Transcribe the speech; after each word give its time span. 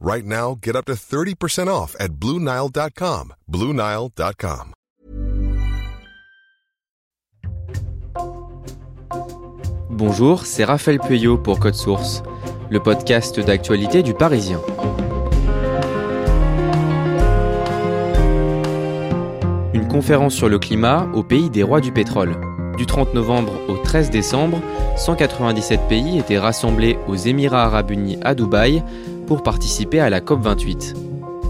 Right 0.00 0.24
now, 0.24 0.56
get 0.62 0.76
up 0.76 0.84
to 0.84 0.94
30% 0.94 1.66
off 1.66 1.96
at 1.98 2.12
BlueNile.com. 2.20 3.34
BlueNile.com. 3.50 4.72
Bonjour, 9.90 10.46
c'est 10.46 10.62
Raphaël 10.62 11.00
Pueyo 11.00 11.36
pour 11.36 11.58
Code 11.58 11.74
Source, 11.74 12.22
le 12.70 12.78
podcast 12.78 13.40
d'actualité 13.40 14.04
du 14.04 14.14
Parisien. 14.14 14.60
Une 19.74 19.88
conférence 19.88 20.34
sur 20.34 20.48
le 20.48 20.60
climat 20.60 21.08
au 21.12 21.24
pays 21.24 21.50
des 21.50 21.64
rois 21.64 21.80
du 21.80 21.90
pétrole. 21.90 22.36
Du 22.76 22.86
30 22.86 23.14
novembre 23.14 23.52
au 23.68 23.76
13 23.76 24.10
décembre, 24.10 24.60
197 24.96 25.88
pays 25.88 26.20
étaient 26.20 26.38
rassemblés 26.38 26.96
aux 27.08 27.16
Émirats 27.16 27.64
arabes 27.64 27.90
unis 27.90 28.18
à 28.22 28.36
Dubaï 28.36 28.84
pour 29.28 29.42
participer 29.42 30.00
à 30.00 30.08
la 30.08 30.20
COP28. 30.20 30.94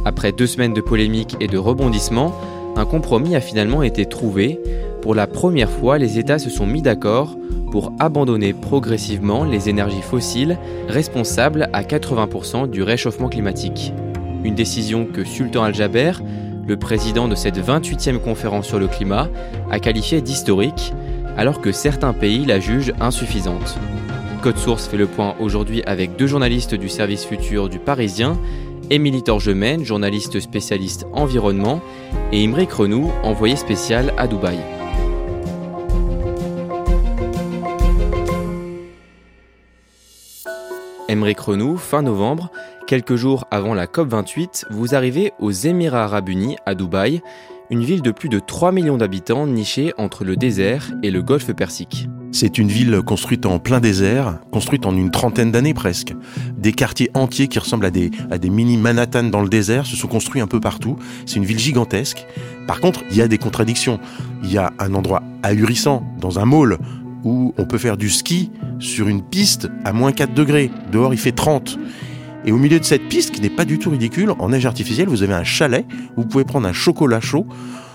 Après 0.04 0.32
deux 0.32 0.48
semaines 0.48 0.74
de 0.74 0.80
polémiques 0.80 1.36
et 1.38 1.46
de 1.46 1.56
rebondissements, 1.56 2.34
un 2.74 2.84
compromis 2.84 3.36
a 3.36 3.40
finalement 3.40 3.84
été 3.84 4.04
trouvé. 4.04 4.58
Pour 5.00 5.14
la 5.14 5.28
première 5.28 5.70
fois, 5.70 5.96
les 5.96 6.18
États 6.18 6.40
se 6.40 6.50
sont 6.50 6.66
mis 6.66 6.82
d'accord 6.82 7.38
pour 7.70 7.92
abandonner 8.00 8.52
progressivement 8.52 9.44
les 9.44 9.68
énergies 9.68 10.02
fossiles 10.02 10.58
responsables 10.88 11.68
à 11.72 11.82
80% 11.82 12.68
du 12.68 12.82
réchauffement 12.82 13.28
climatique. 13.28 13.92
Une 14.42 14.56
décision 14.56 15.06
que 15.06 15.22
Sultan 15.22 15.62
Al-Jaber, 15.62 16.12
le 16.66 16.76
président 16.76 17.28
de 17.28 17.36
cette 17.36 17.58
28e 17.58 18.18
conférence 18.18 18.66
sur 18.66 18.80
le 18.80 18.88
climat, 18.88 19.28
a 19.70 19.78
qualifiée 19.78 20.20
d'historique, 20.20 20.92
alors 21.36 21.60
que 21.60 21.70
certains 21.70 22.12
pays 22.12 22.44
la 22.44 22.58
jugent 22.58 22.92
insuffisante. 23.00 23.78
Code 24.38 24.58
Source 24.58 24.86
fait 24.86 24.96
le 24.96 25.06
point 25.06 25.34
aujourd'hui 25.40 25.82
avec 25.84 26.16
deux 26.16 26.26
journalistes 26.26 26.74
du 26.74 26.88
service 26.88 27.24
futur 27.24 27.68
du 27.68 27.78
Parisien, 27.78 28.38
Émilie 28.88 29.22
Torgemène, 29.22 29.84
journaliste 29.84 30.38
spécialiste 30.38 31.06
environnement, 31.12 31.80
et 32.30 32.42
Imric 32.42 32.72
Renou, 32.72 33.10
envoyé 33.24 33.56
spécial 33.56 34.14
à 34.16 34.28
Dubaï. 34.28 34.58
Émeric 41.08 41.40
Renou, 41.40 41.76
fin 41.76 42.02
novembre, 42.02 42.50
quelques 42.86 43.16
jours 43.16 43.44
avant 43.50 43.74
la 43.74 43.86
COP28, 43.86 44.66
vous 44.70 44.94
arrivez 44.94 45.32
aux 45.40 45.50
Émirats 45.50 46.04
arabes 46.04 46.28
unis, 46.28 46.56
à 46.64 46.74
Dubaï, 46.74 47.22
une 47.70 47.82
ville 47.82 48.02
de 48.02 48.12
plus 48.12 48.28
de 48.28 48.38
3 48.38 48.72
millions 48.72 48.98
d'habitants 48.98 49.46
nichée 49.46 49.92
entre 49.98 50.24
le 50.24 50.36
désert 50.36 50.90
et 51.02 51.10
le 51.10 51.22
golfe 51.22 51.52
Persique. 51.52 52.08
C'est 52.30 52.58
une 52.58 52.68
ville 52.68 53.00
construite 53.04 53.46
en 53.46 53.58
plein 53.58 53.80
désert, 53.80 54.38
construite 54.52 54.86
en 54.86 54.96
une 54.96 55.10
trentaine 55.10 55.50
d'années 55.50 55.74
presque. 55.74 56.14
Des 56.58 56.72
quartiers 56.72 57.10
entiers 57.14 57.48
qui 57.48 57.58
ressemblent 57.58 57.86
à 57.86 57.90
des, 57.90 58.10
à 58.30 58.38
des 58.38 58.50
mini 58.50 58.76
Manhattan 58.76 59.24
dans 59.24 59.40
le 59.40 59.48
désert 59.48 59.86
se 59.86 59.96
sont 59.96 60.08
construits 60.08 60.40
un 60.40 60.46
peu 60.46 60.60
partout. 60.60 60.96
C'est 61.26 61.36
une 61.36 61.44
ville 61.44 61.58
gigantesque. 61.58 62.26
Par 62.66 62.80
contre, 62.80 63.02
il 63.10 63.16
y 63.16 63.22
a 63.22 63.28
des 63.28 63.38
contradictions. 63.38 63.98
Il 64.44 64.52
y 64.52 64.58
a 64.58 64.72
un 64.78 64.94
endroit 64.94 65.22
ahurissant 65.42 66.04
dans 66.20 66.38
un 66.38 66.44
mall 66.44 66.78
où 67.24 67.54
on 67.56 67.64
peut 67.64 67.78
faire 67.78 67.96
du 67.96 68.10
ski 68.10 68.50
sur 68.78 69.08
une 69.08 69.22
piste 69.22 69.68
à 69.84 69.92
moins 69.92 70.12
4 70.12 70.34
degrés. 70.34 70.70
Dehors, 70.92 71.14
il 71.14 71.18
fait 71.18 71.32
30. 71.32 71.78
Et 72.44 72.52
au 72.52 72.56
milieu 72.56 72.78
de 72.78 72.84
cette 72.84 73.08
piste, 73.08 73.32
qui 73.32 73.40
n'est 73.40 73.50
pas 73.50 73.64
du 73.64 73.78
tout 73.78 73.90
ridicule, 73.90 74.32
en 74.38 74.50
neige 74.50 74.66
artificielle, 74.66 75.08
vous 75.08 75.22
avez 75.22 75.34
un 75.34 75.44
chalet 75.44 75.86
où 76.16 76.22
vous 76.22 76.28
pouvez 76.28 76.44
prendre 76.44 76.68
un 76.68 76.72
chocolat 76.72 77.20
chaud 77.20 77.46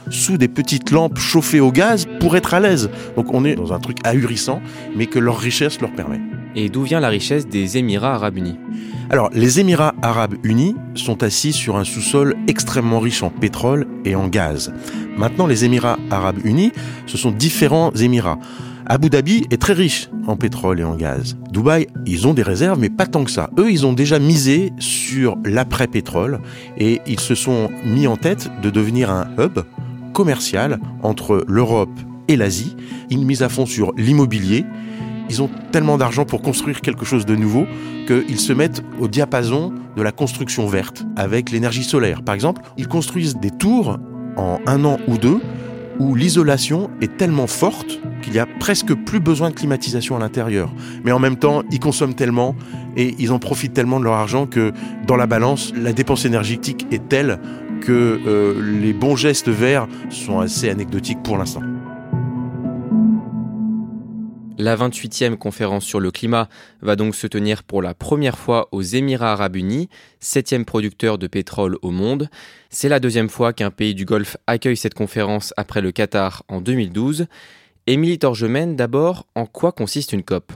sous 0.09 0.37
des 0.37 0.47
petites 0.47 0.91
lampes 0.91 1.17
chauffées 1.17 1.59
au 1.59 1.71
gaz 1.71 2.07
pour 2.19 2.35
être 2.35 2.53
à 2.53 2.59
l'aise. 2.59 2.89
Donc 3.15 3.33
on 3.33 3.45
est 3.45 3.55
dans 3.55 3.73
un 3.73 3.79
truc 3.79 3.97
ahurissant, 4.03 4.61
mais 4.95 5.05
que 5.05 5.19
leur 5.19 5.37
richesse 5.37 5.81
leur 5.81 5.91
permet. 5.93 6.21
Et 6.55 6.69
d'où 6.69 6.83
vient 6.83 6.99
la 6.99 7.09
richesse 7.09 7.47
des 7.47 7.77
Émirats 7.77 8.13
arabes 8.13 8.37
unis? 8.37 8.57
Alors, 9.09 9.29
les 9.33 9.59
Émirats 9.59 9.95
arabes 10.01 10.35
unis 10.43 10.75
sont 10.95 11.23
assis 11.23 11.51
sur 11.51 11.75
un 11.75 11.83
sous-sol 11.83 12.35
extrêmement 12.47 12.99
riche 12.99 13.21
en 13.23 13.29
pétrole 13.29 13.87
et 14.05 14.15
en 14.15 14.27
gaz. 14.27 14.73
Maintenant, 15.17 15.45
les 15.45 15.65
Émirats 15.65 15.99
arabes 16.09 16.39
unis, 16.43 16.71
ce 17.05 17.17
sont 17.17 17.31
différents 17.31 17.91
Émirats. 17.91 18.39
Abu 18.85 19.09
Dhabi 19.09 19.45
est 19.49 19.61
très 19.61 19.73
riche 19.73 20.09
en 20.27 20.35
pétrole 20.35 20.79
et 20.79 20.83
en 20.83 20.95
gaz. 20.95 21.37
Dubaï, 21.51 21.87
ils 22.05 22.27
ont 22.27 22.33
des 22.33 22.43
réserves, 22.43 22.79
mais 22.79 22.89
pas 22.89 23.05
tant 23.05 23.23
que 23.23 23.31
ça. 23.31 23.49
Eux, 23.57 23.71
ils 23.71 23.85
ont 23.85 23.93
déjà 23.93 24.19
misé 24.19 24.73
sur 24.77 25.37
l'après-pétrole 25.45 26.39
et 26.77 27.01
ils 27.07 27.19
se 27.19 27.35
sont 27.35 27.69
mis 27.85 28.07
en 28.07 28.17
tête 28.17 28.49
de 28.61 28.69
devenir 28.69 29.09
un 29.09 29.27
hub 29.39 29.59
commercial 30.13 30.79
entre 31.01 31.43
l'Europe 31.47 31.99
et 32.27 32.35
l'Asie. 32.35 32.75
Ils 33.09 33.25
misent 33.25 33.43
à 33.43 33.49
fond 33.49 33.65
sur 33.65 33.93
l'immobilier. 33.97 34.65
Ils 35.29 35.41
ont 35.41 35.49
tellement 35.71 35.97
d'argent 35.97 36.25
pour 36.25 36.41
construire 36.41 36.81
quelque 36.81 37.05
chose 37.05 37.25
de 37.25 37.35
nouveau 37.35 37.65
qu'ils 38.07 38.39
se 38.39 38.53
mettent 38.53 38.83
au 38.99 39.07
diapason 39.07 39.73
de 39.95 40.01
la 40.01 40.11
construction 40.11 40.67
verte 40.67 41.05
avec 41.15 41.51
l'énergie 41.51 41.83
solaire. 41.83 42.23
Par 42.23 42.35
exemple, 42.35 42.61
ils 42.77 42.87
construisent 42.87 43.37
des 43.37 43.51
tours 43.51 43.99
en 44.37 44.59
un 44.65 44.85
an 44.85 44.97
ou 45.07 45.17
deux 45.17 45.39
où 45.99 46.15
l'isolation 46.15 46.89
est 47.01 47.17
tellement 47.17 47.47
forte 47.47 47.99
qu'il 48.21 48.33
y 48.33 48.39
a 48.39 48.47
presque 48.59 48.93
plus 48.93 49.19
besoin 49.19 49.49
de 49.49 49.55
climatisation 49.55 50.15
à 50.15 50.19
l'intérieur. 50.19 50.73
Mais 51.03 51.11
en 51.11 51.19
même 51.19 51.37
temps, 51.37 51.63
ils 51.71 51.79
consomment 51.79 52.15
tellement 52.15 52.55
et 52.95 53.15
ils 53.19 53.31
en 53.31 53.39
profitent 53.39 53.73
tellement 53.73 53.99
de 53.99 54.05
leur 54.05 54.13
argent 54.13 54.45
que 54.45 54.71
dans 55.05 55.15
la 55.15 55.27
balance, 55.27 55.73
la 55.75 55.93
dépense 55.93 56.25
énergétique 56.25 56.87
est 56.91 57.09
telle 57.09 57.39
que 57.83 58.21
euh, 58.25 58.79
les 58.79 58.93
bons 58.93 59.17
gestes 59.17 59.49
verts 59.49 59.87
sont 60.09 60.39
assez 60.39 60.69
anecdotiques 60.69 61.21
pour 61.21 61.37
l'instant. 61.37 61.61
La 64.57 64.77
28e 64.77 65.35
conférence 65.35 65.83
sur 65.83 65.99
le 65.99 66.09
climat 66.09 66.47
va 66.81 66.95
donc 66.95 67.15
se 67.15 67.27
tenir 67.27 67.63
pour 67.63 67.81
la 67.81 67.93
première 67.93 68.37
fois 68.37 68.69
aux 68.71 68.81
Émirats 68.81 69.33
arabes 69.33 69.57
unis, 69.57 69.89
septième 70.21 70.63
producteur 70.63 71.17
de 71.17 71.27
pétrole 71.27 71.77
au 71.81 71.91
monde. 71.91 72.29
C'est 72.69 72.87
la 72.87 73.01
deuxième 73.01 73.29
fois 73.29 73.51
qu'un 73.51 73.71
pays 73.71 73.95
du 73.95 74.05
Golfe 74.05 74.37
accueille 74.47 74.77
cette 74.77 74.93
conférence 74.93 75.53
après 75.57 75.81
le 75.81 75.91
Qatar 75.91 76.43
en 76.47 76.61
2012. 76.61 77.25
Émilie 77.85 78.17
Torgemène, 78.17 78.77
d'abord, 78.77 79.25
en 79.35 79.45
quoi 79.45 79.73
consiste 79.73 80.13
une 80.13 80.23
COP? 80.23 80.53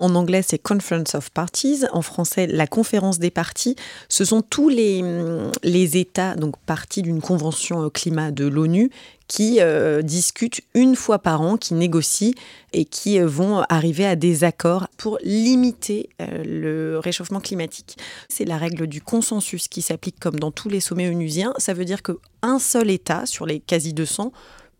En 0.00 0.16
anglais, 0.16 0.42
c'est 0.42 0.58
Conference 0.58 1.14
of 1.14 1.30
Parties. 1.30 1.84
En 1.92 2.02
français, 2.02 2.48
la 2.48 2.66
conférence 2.66 3.20
des 3.20 3.30
parties. 3.30 3.76
Ce 4.08 4.24
sont 4.24 4.42
tous 4.42 4.68
les, 4.68 5.02
les 5.62 5.96
États, 5.96 6.34
donc 6.34 6.56
parties 6.66 7.02
d'une 7.02 7.20
convention 7.20 7.88
climat 7.90 8.32
de 8.32 8.46
l'ONU, 8.46 8.90
qui 9.28 9.58
euh, 9.60 10.02
discutent 10.02 10.62
une 10.74 10.96
fois 10.96 11.20
par 11.20 11.40
an, 11.40 11.56
qui 11.56 11.74
négocient 11.74 12.32
et 12.72 12.84
qui 12.84 13.20
euh, 13.20 13.26
vont 13.26 13.62
arriver 13.68 14.04
à 14.04 14.16
des 14.16 14.42
accords 14.42 14.88
pour 14.96 15.18
limiter 15.22 16.10
euh, 16.20 16.42
le 16.44 16.98
réchauffement 16.98 17.40
climatique. 17.40 17.96
C'est 18.28 18.44
la 18.44 18.58
règle 18.58 18.88
du 18.88 19.00
consensus 19.00 19.68
qui 19.68 19.80
s'applique 19.80 20.18
comme 20.18 20.40
dans 20.40 20.50
tous 20.50 20.68
les 20.68 20.80
sommets 20.80 21.08
onusiens. 21.08 21.54
Ça 21.58 21.72
veut 21.72 21.84
dire 21.84 22.02
qu'un 22.02 22.58
seul 22.58 22.90
État 22.90 23.26
sur 23.26 23.46
les 23.46 23.60
quasi 23.60 23.94
200 23.94 24.32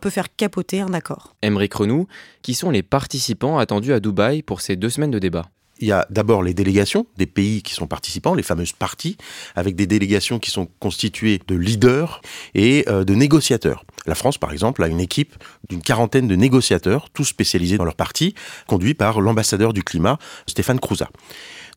peut 0.05 0.11
faire 0.11 0.37
capoter 0.37 0.83
un 0.83 0.93
accord. 0.93 1.35
Emmerich 1.41 1.73
Renou, 1.73 2.07
qui 2.43 2.53
sont 2.53 2.69
les 2.69 2.83
participants 2.83 3.57
attendus 3.57 3.95
à 3.95 4.01
Dubaï 4.01 4.43
pour 4.43 4.61
ces 4.61 4.77
deux 4.77 4.91
semaines 4.91 5.11
de 5.11 5.19
débat 5.19 5.47
il 5.81 5.89
y 5.89 5.93
a 5.93 6.07
d'abord 6.09 6.43
les 6.43 6.55
délégations 6.55 7.07
des 7.17 7.27
pays 7.27 7.63
qui 7.63 7.75
sont 7.75 7.87
participants, 7.87 8.35
les 8.35 8.43
fameuses 8.43 8.73
parties, 8.73 9.17
avec 9.57 9.75
des 9.77 9.87
délégations 9.87 10.39
qui 10.39 10.51
sont 10.51 10.69
constituées 10.79 11.41
de 11.47 11.57
leaders 11.57 12.21
et 12.55 12.85
euh, 12.89 13.05
de 13.05 13.15
négociateurs. 13.15 13.85
La 14.07 14.15
France, 14.15 14.39
par 14.39 14.53
exemple, 14.53 14.83
a 14.83 14.89
une 14.89 15.01
équipe 15.01 15.35
d'une 15.69 15.83
quarantaine 15.83 16.29
de 16.29 16.37
négociateurs, 16.37 17.11
tous 17.11 17.25
spécialisés 17.25 17.77
dans 17.77 17.85
leur 17.85 17.97
parti, 17.97 18.35
conduits 18.67 18.95
par 18.95 19.21
l'ambassadeur 19.21 19.73
du 19.73 19.83
climat, 19.83 20.19
Stéphane 20.47 20.79
Crouza. 20.79 21.09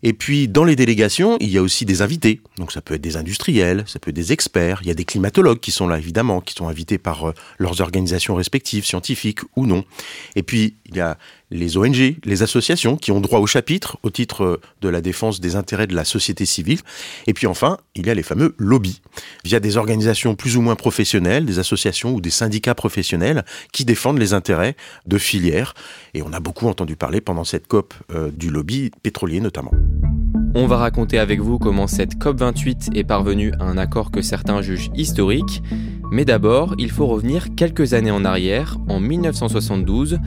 Et 0.04 0.14
puis 0.14 0.48
dans 0.48 0.64
les 0.64 0.76
délégations, 0.76 1.38
il 1.40 1.50
y 1.50 1.58
a 1.58 1.62
aussi 1.62 1.86
des 1.86 2.02
invités. 2.02 2.42
Donc 2.58 2.72
ça 2.72 2.82
peut 2.82 2.96
être 2.96 3.02
des 3.02 3.18
industriels, 3.18 3.84
ça 3.88 4.00
peut 4.00 4.10
être 4.10 4.16
des 4.16 4.32
experts, 4.32 4.80
il 4.84 4.88
y 4.88 4.92
a 4.92 4.94
des 4.94 5.06
climatologues 5.06 5.60
qui 5.60 5.72
sont 5.72 5.88
là 5.88 5.98
évidemment, 5.98 6.42
qui 6.42 6.54
sont 6.54 6.68
invités 6.68 6.98
par 6.98 7.30
euh, 7.30 7.34
leurs 7.58 7.82
organisations 7.82 8.36
respectives, 8.36 8.86
scientifiques 8.86 9.40
ou 9.56 9.66
non. 9.66 9.84
Et 10.36 10.44
puis 10.44 10.76
il 10.86 10.96
y 10.96 11.02
a 11.02 11.18
les 11.52 11.78
ONG, 11.78 12.18
les 12.24 12.44
associations 12.44 12.98
qui 12.98 13.12
ont 13.12 13.22
droit 13.22 13.40
au 13.40 13.48
chapitre 13.48 13.98
au 14.04 14.10
titre 14.10 14.44
euh, 14.44 14.62
de 14.82 14.90
la 14.90 15.02
défense 15.02 15.40
des 15.40 15.56
intérêts 15.56 15.88
de 15.88 15.96
la 15.96 16.06
société 16.06 16.46
civile. 16.46 16.80
Et 17.26 17.34
puis 17.34 17.48
enfin, 17.48 17.78
il 17.96 18.06
y 18.06 18.10
a 18.10 18.14
les 18.14 18.24
fameux 18.24 18.56
lobbies, 18.58 19.02
via 19.44 19.60
des 19.60 19.78
organisations 19.78 20.36
plus 20.36 20.58
ou 20.58 20.62
moins 20.62 20.76
professionnelles, 20.76 21.46
des 21.46 21.60
associations 21.60 22.14
ou 22.14 22.22
des 22.22 22.30
syndicats 22.30 22.76
professionnels 22.76 23.46
qui 23.72 23.86
défendent 23.86 24.20
les 24.20 24.34
intérêts 24.34 24.76
de 25.06 25.18
filières. 25.18 25.74
Et 26.14 26.22
on 26.22 26.34
a 26.34 26.40
beaucoup 26.40 26.68
entendu 26.68 26.96
parler 26.96 27.22
pendant 27.22 27.44
cette 27.44 27.68
COP 27.68 27.94
euh, 28.12 28.32
du 28.32 28.50
lobby 28.50 28.92
pétrolier 29.02 29.40
notamment. 29.40 29.72
On 30.56 30.66
va 30.66 30.78
raconter 30.78 31.20
avec 31.20 31.40
vous 31.40 31.60
comment 31.60 31.86
cette 31.86 32.16
COP28 32.16 32.98
est 32.98 33.04
parvenue 33.04 33.54
à 33.60 33.66
un 33.66 33.78
accord 33.78 34.10
que 34.10 34.22
certains 34.22 34.62
jugent 34.62 34.90
historique. 34.96 35.62
Mais 36.12 36.24
d'abord, 36.24 36.74
il 36.78 36.90
faut 36.90 37.06
revenir 37.06 37.54
quelques 37.56 37.94
années 37.94 38.12
en 38.12 38.24
arrière, 38.24 38.78
en 38.88 39.00
1972. 39.00 40.20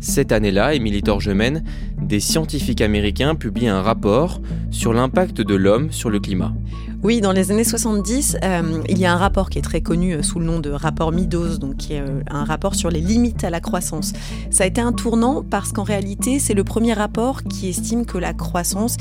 Cette 0.00 0.32
année-là, 0.32 0.74
Émilie 0.74 1.02
Torgemène, 1.02 1.62
des 2.00 2.20
scientifiques 2.20 2.80
américains 2.80 3.34
publient 3.34 3.68
un 3.68 3.82
rapport 3.82 4.40
sur 4.70 4.92
l'impact 4.92 5.40
de 5.40 5.54
l'homme 5.54 5.92
sur 5.92 6.10
le 6.10 6.18
climat. 6.18 6.54
Oui, 7.04 7.20
dans 7.20 7.30
les 7.30 7.52
années 7.52 7.62
70, 7.62 8.38
euh, 8.42 8.82
il 8.88 8.98
y 8.98 9.06
a 9.06 9.12
un 9.12 9.16
rapport 9.16 9.50
qui 9.50 9.60
est 9.60 9.62
très 9.62 9.80
connu 9.80 10.14
euh, 10.14 10.22
sous 10.22 10.40
le 10.40 10.44
nom 10.44 10.58
de 10.58 10.70
rapport 10.70 11.12
Meadows, 11.12 11.58
donc 11.58 11.76
qui 11.76 11.92
est 11.92 12.00
euh, 12.00 12.22
un 12.28 12.42
rapport 12.42 12.74
sur 12.74 12.90
les 12.90 13.00
limites 13.00 13.44
à 13.44 13.50
la 13.50 13.60
croissance. 13.60 14.12
Ça 14.50 14.64
a 14.64 14.66
été 14.66 14.80
un 14.80 14.92
tournant 14.92 15.44
parce 15.48 15.70
qu'en 15.70 15.84
réalité, 15.84 16.40
c'est 16.40 16.54
le 16.54 16.64
premier 16.64 16.94
rapport 16.94 17.44
qui 17.44 17.68
estime 17.68 18.04
que 18.04 18.18
la 18.18 18.32
croissance 18.32 18.96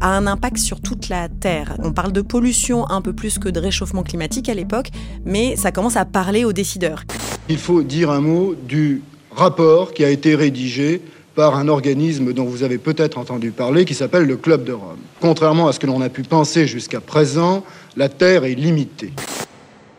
a 0.00 0.16
un 0.16 0.26
impact 0.26 0.56
sur 0.56 0.80
toute 0.80 1.10
la 1.10 1.28
Terre. 1.28 1.76
On 1.80 1.92
parle 1.92 2.12
de 2.12 2.22
pollution 2.22 2.88
un 2.88 3.02
peu 3.02 3.12
plus 3.12 3.38
que 3.38 3.50
de 3.50 3.60
réchauffement 3.60 4.02
climatique 4.02 4.48
à 4.48 4.54
l'époque, 4.54 4.88
mais 5.26 5.54
ça 5.56 5.72
commence 5.72 5.98
à 5.98 6.06
parler 6.06 6.46
aux 6.46 6.54
décideurs. 6.54 7.04
Il 7.50 7.58
faut 7.58 7.82
dire 7.82 8.10
un 8.10 8.22
mot 8.22 8.54
du 8.54 9.02
rapport 9.30 9.92
qui 9.92 10.04
a 10.04 10.08
été 10.08 10.34
rédigé 10.34 11.02
par 11.34 11.56
un 11.56 11.68
organisme 11.68 12.32
dont 12.32 12.44
vous 12.44 12.62
avez 12.62 12.78
peut-être 12.78 13.18
entendu 13.18 13.50
parler 13.50 13.84
qui 13.84 13.94
s'appelle 13.94 14.24
le 14.24 14.36
Club 14.36 14.64
de 14.64 14.72
Rome. 14.72 14.98
Contrairement 15.20 15.68
à 15.68 15.72
ce 15.72 15.78
que 15.78 15.86
l'on 15.86 16.00
a 16.00 16.08
pu 16.08 16.22
penser 16.22 16.66
jusqu'à 16.66 17.00
présent, 17.00 17.64
la 17.96 18.08
Terre 18.08 18.44
est 18.44 18.54
limitée. 18.54 19.12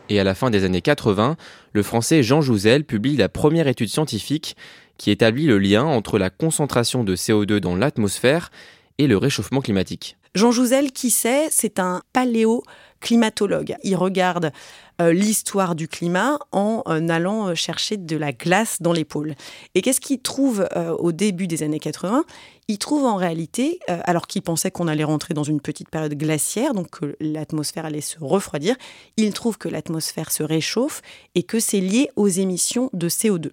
Et 0.08 0.20
à 0.20 0.24
la 0.24 0.34
fin 0.34 0.50
des 0.50 0.64
années 0.64 0.82
80, 0.82 1.36
le 1.72 1.82
français 1.82 2.22
Jean 2.22 2.40
Jouzel 2.40 2.84
publie 2.84 3.16
la 3.16 3.28
première 3.28 3.68
étude 3.68 3.88
scientifique 3.88 4.56
qui 4.98 5.10
établit 5.10 5.46
le 5.46 5.58
lien 5.58 5.84
entre 5.84 6.18
la 6.18 6.30
concentration 6.30 7.04
de 7.04 7.16
CO2 7.16 7.58
dans 7.58 7.74
l'atmosphère 7.74 8.50
et 8.98 9.06
le 9.06 9.16
réchauffement 9.16 9.60
climatique. 9.60 10.16
Jean 10.34 10.50
Jouzel, 10.50 10.92
qui 10.92 11.10
c'est 11.10 11.48
C'est 11.50 11.78
un 11.78 12.02
paléoclimatologue. 13.04 13.76
Il 13.84 13.96
regarde 13.96 14.52
euh, 15.00 15.12
l'histoire 15.12 15.74
du 15.74 15.88
climat 15.88 16.38
en 16.52 16.82
euh, 16.88 17.08
allant 17.08 17.48
euh, 17.48 17.54
chercher 17.54 17.96
de 17.96 18.16
la 18.16 18.32
glace 18.32 18.80
dans 18.80 18.92
les 18.92 19.04
pôles. 19.04 19.34
Et 19.74 19.82
qu'est-ce 19.82 20.00
qu'il 20.00 20.20
trouve 20.20 20.66
au 20.98 21.12
début 21.12 21.46
des 21.46 21.62
années 21.62 21.80
80 21.80 22.24
Il 22.68 22.78
trouve 22.78 23.04
en 23.04 23.16
réalité, 23.16 23.78
alors 23.88 24.26
qu'il 24.26 24.42
pensait 24.42 24.70
qu'on 24.70 24.88
allait 24.88 25.04
rentrer 25.04 25.34
dans 25.34 25.42
une 25.42 25.60
petite 25.60 25.88
période 25.88 26.14
glaciaire, 26.14 26.74
donc 26.74 26.90
que 26.90 27.16
l'atmosphère 27.20 27.86
allait 27.86 28.00
se 28.00 28.16
refroidir, 28.20 28.76
il 29.16 29.32
trouve 29.32 29.58
que 29.58 29.68
l'atmosphère 29.68 30.30
se 30.30 30.42
réchauffe 30.42 31.02
et 31.34 31.42
que 31.42 31.60
c'est 31.60 31.80
lié 31.80 32.10
aux 32.16 32.28
émissions 32.28 32.90
de 32.92 33.08
CO2. 33.08 33.50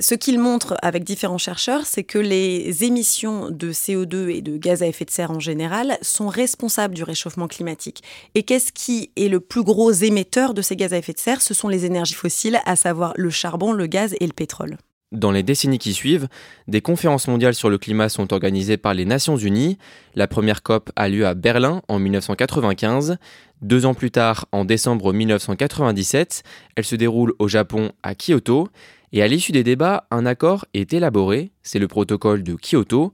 Ce 0.00 0.14
qu'il 0.14 0.38
montre 0.38 0.76
avec 0.80 1.02
différents 1.02 1.38
chercheurs, 1.38 1.84
c'est 1.84 2.04
que 2.04 2.18
les 2.18 2.84
émissions 2.84 3.50
de 3.50 3.72
CO2 3.72 4.28
et 4.28 4.42
de 4.42 4.56
gaz 4.56 4.82
à 4.82 4.86
effet 4.86 5.04
de 5.04 5.10
serre 5.10 5.32
en 5.32 5.40
général 5.40 5.98
sont 6.02 6.28
responsables 6.28 6.94
du 6.94 7.02
réchauffement 7.02 7.48
climatique. 7.48 8.04
Et 8.36 8.44
qu'est-ce 8.44 8.72
qui 8.72 9.10
est 9.16 9.28
le 9.28 9.40
plus 9.40 9.64
gros 9.64 9.90
émetteur 9.90 10.54
de 10.54 10.62
ces 10.62 10.76
gaz 10.76 10.92
à 10.92 10.98
effet 10.98 11.14
de 11.14 11.18
serre? 11.18 11.42
Ce 11.42 11.52
sont 11.52 11.68
les 11.68 11.84
énergies 11.84 12.14
fossiles, 12.14 12.60
à 12.64 12.76
savoir 12.76 13.12
le 13.16 13.30
charbon, 13.30 13.72
le 13.72 13.86
gaz 13.86 14.14
et 14.20 14.26
le 14.26 14.32
pétrole. 14.32 14.78
Dans 15.10 15.32
les 15.32 15.42
décennies 15.42 15.78
qui 15.78 15.94
suivent, 15.94 16.28
des 16.68 16.82
conférences 16.82 17.28
mondiales 17.28 17.54
sur 17.54 17.70
le 17.70 17.78
climat 17.78 18.10
sont 18.10 18.32
organisées 18.32 18.76
par 18.76 18.92
les 18.92 19.06
Nations 19.06 19.36
Unies. 19.36 19.78
La 20.14 20.28
première 20.28 20.62
COP 20.62 20.90
a 20.96 21.08
lieu 21.08 21.26
à 21.26 21.32
Berlin 21.34 21.80
en 21.88 21.98
1995. 21.98 23.16
Deux 23.62 23.86
ans 23.86 23.94
plus 23.94 24.10
tard, 24.10 24.46
en 24.52 24.66
décembre 24.66 25.12
1997, 25.14 26.42
elle 26.76 26.84
se 26.84 26.94
déroule 26.94 27.32
au 27.38 27.48
Japon 27.48 27.90
à 28.02 28.14
Kyoto. 28.14 28.68
Et 29.12 29.22
à 29.22 29.28
l'issue 29.28 29.52
des 29.52 29.64
débats, 29.64 30.06
un 30.10 30.26
accord 30.26 30.66
est 30.74 30.92
élaboré, 30.92 31.50
c'est 31.62 31.78
le 31.78 31.88
protocole 31.88 32.42
de 32.42 32.56
Kyoto. 32.56 33.12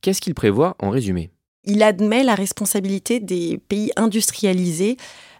Qu'est-ce 0.00 0.20
qu'il 0.20 0.34
prévoit 0.34 0.76
en 0.78 0.90
résumé? 0.90 1.30
Il 1.64 1.82
admet 1.82 2.24
la 2.24 2.34
responsabilité 2.34 3.20
des 3.20 3.58
pays 3.58 3.90
industrialisés 3.96 4.96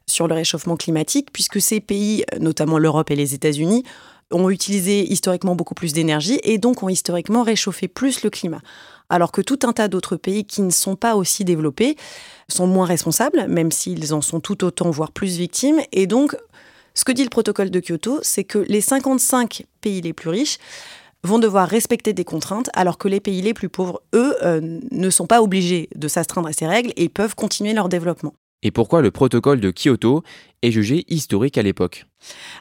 sur 0.06 0.29
le 0.29 0.35
réchauffement 0.35 0.77
climatique, 0.77 1.29
puisque 1.33 1.61
ces 1.61 1.81
pays, 1.81 2.25
notamment 2.39 2.79
l'Europe 2.79 3.11
et 3.11 3.17
les 3.17 3.35
États-Unis, 3.35 3.85
ont 4.31 4.51
utilisé 4.51 5.11
historiquement 5.11 5.55
beaucoup 5.55 5.75
plus 5.75 5.93
d'énergie 5.93 6.39
et 6.43 6.59
donc 6.59 6.83
ont 6.83 6.89
historiquement 6.89 7.43
réchauffé 7.43 7.89
plus 7.89 8.23
le 8.23 8.31
climat. 8.31 8.61
Alors 9.11 9.33
que 9.33 9.43
tout 9.43 9.59
un 9.65 9.73
tas 9.73 9.89
d'autres 9.89 10.17
pays 10.17 10.45
qui 10.45 10.62
ne 10.62 10.71
sont 10.71 10.97
pas 10.97 11.15
aussi 11.15 11.45
développés 11.45 11.97
sont 12.49 12.67
moins 12.67 12.87
responsables, 12.87 13.47
même 13.49 13.71
s'ils 13.71 14.15
en 14.15 14.23
sont 14.23 14.41
tout 14.41 14.65
autant, 14.65 14.91
voire 14.91 15.12
plus 15.12 15.37
victimes, 15.37 15.81
et 15.93 16.06
donc 16.06 16.37
ce 16.94 17.05
que 17.05 17.12
dit 17.12 17.25
le 17.25 17.31
protocole 17.31 17.70
de 17.70 17.81
Kyoto, 17.81 18.20
c'est 18.23 18.44
que 18.44 18.58
les 18.58 18.81
55 18.81 19.64
pays 19.81 20.00
les 20.00 20.12
plus 20.12 20.31
riches 20.31 20.58
vont 21.25 21.38
devoir 21.38 21.69
respecter 21.69 22.12
des 22.12 22.25
contraintes, 22.25 22.70
alors 22.75 22.99
que 22.99 23.08
les 23.08 23.20
pays 23.20 23.43
les 23.43 23.55
plus 23.55 23.69
pauvres, 23.69 24.02
eux, 24.14 24.37
euh, 24.44 24.81
ne 24.91 25.11
sont 25.11 25.26
pas 25.26 25.43
obligés 25.43 25.88
de 25.96 26.06
s'astreindre 26.06 26.49
à 26.49 26.52
ces 26.52 26.67
règles 26.67 26.93
et 26.96 27.08
peuvent 27.08 27.35
continuer 27.35 27.73
leur 27.73 27.88
développement. 27.88 28.35
Et 28.62 28.70
pourquoi 28.70 29.02
le 29.02 29.11
protocole 29.11 29.61
de 29.61 29.70
Kyoto 29.70 30.23
est 30.62 30.70
jugé 30.70 31.05
historique 31.08 31.58
à 31.58 31.62
l'époque? 31.62 32.06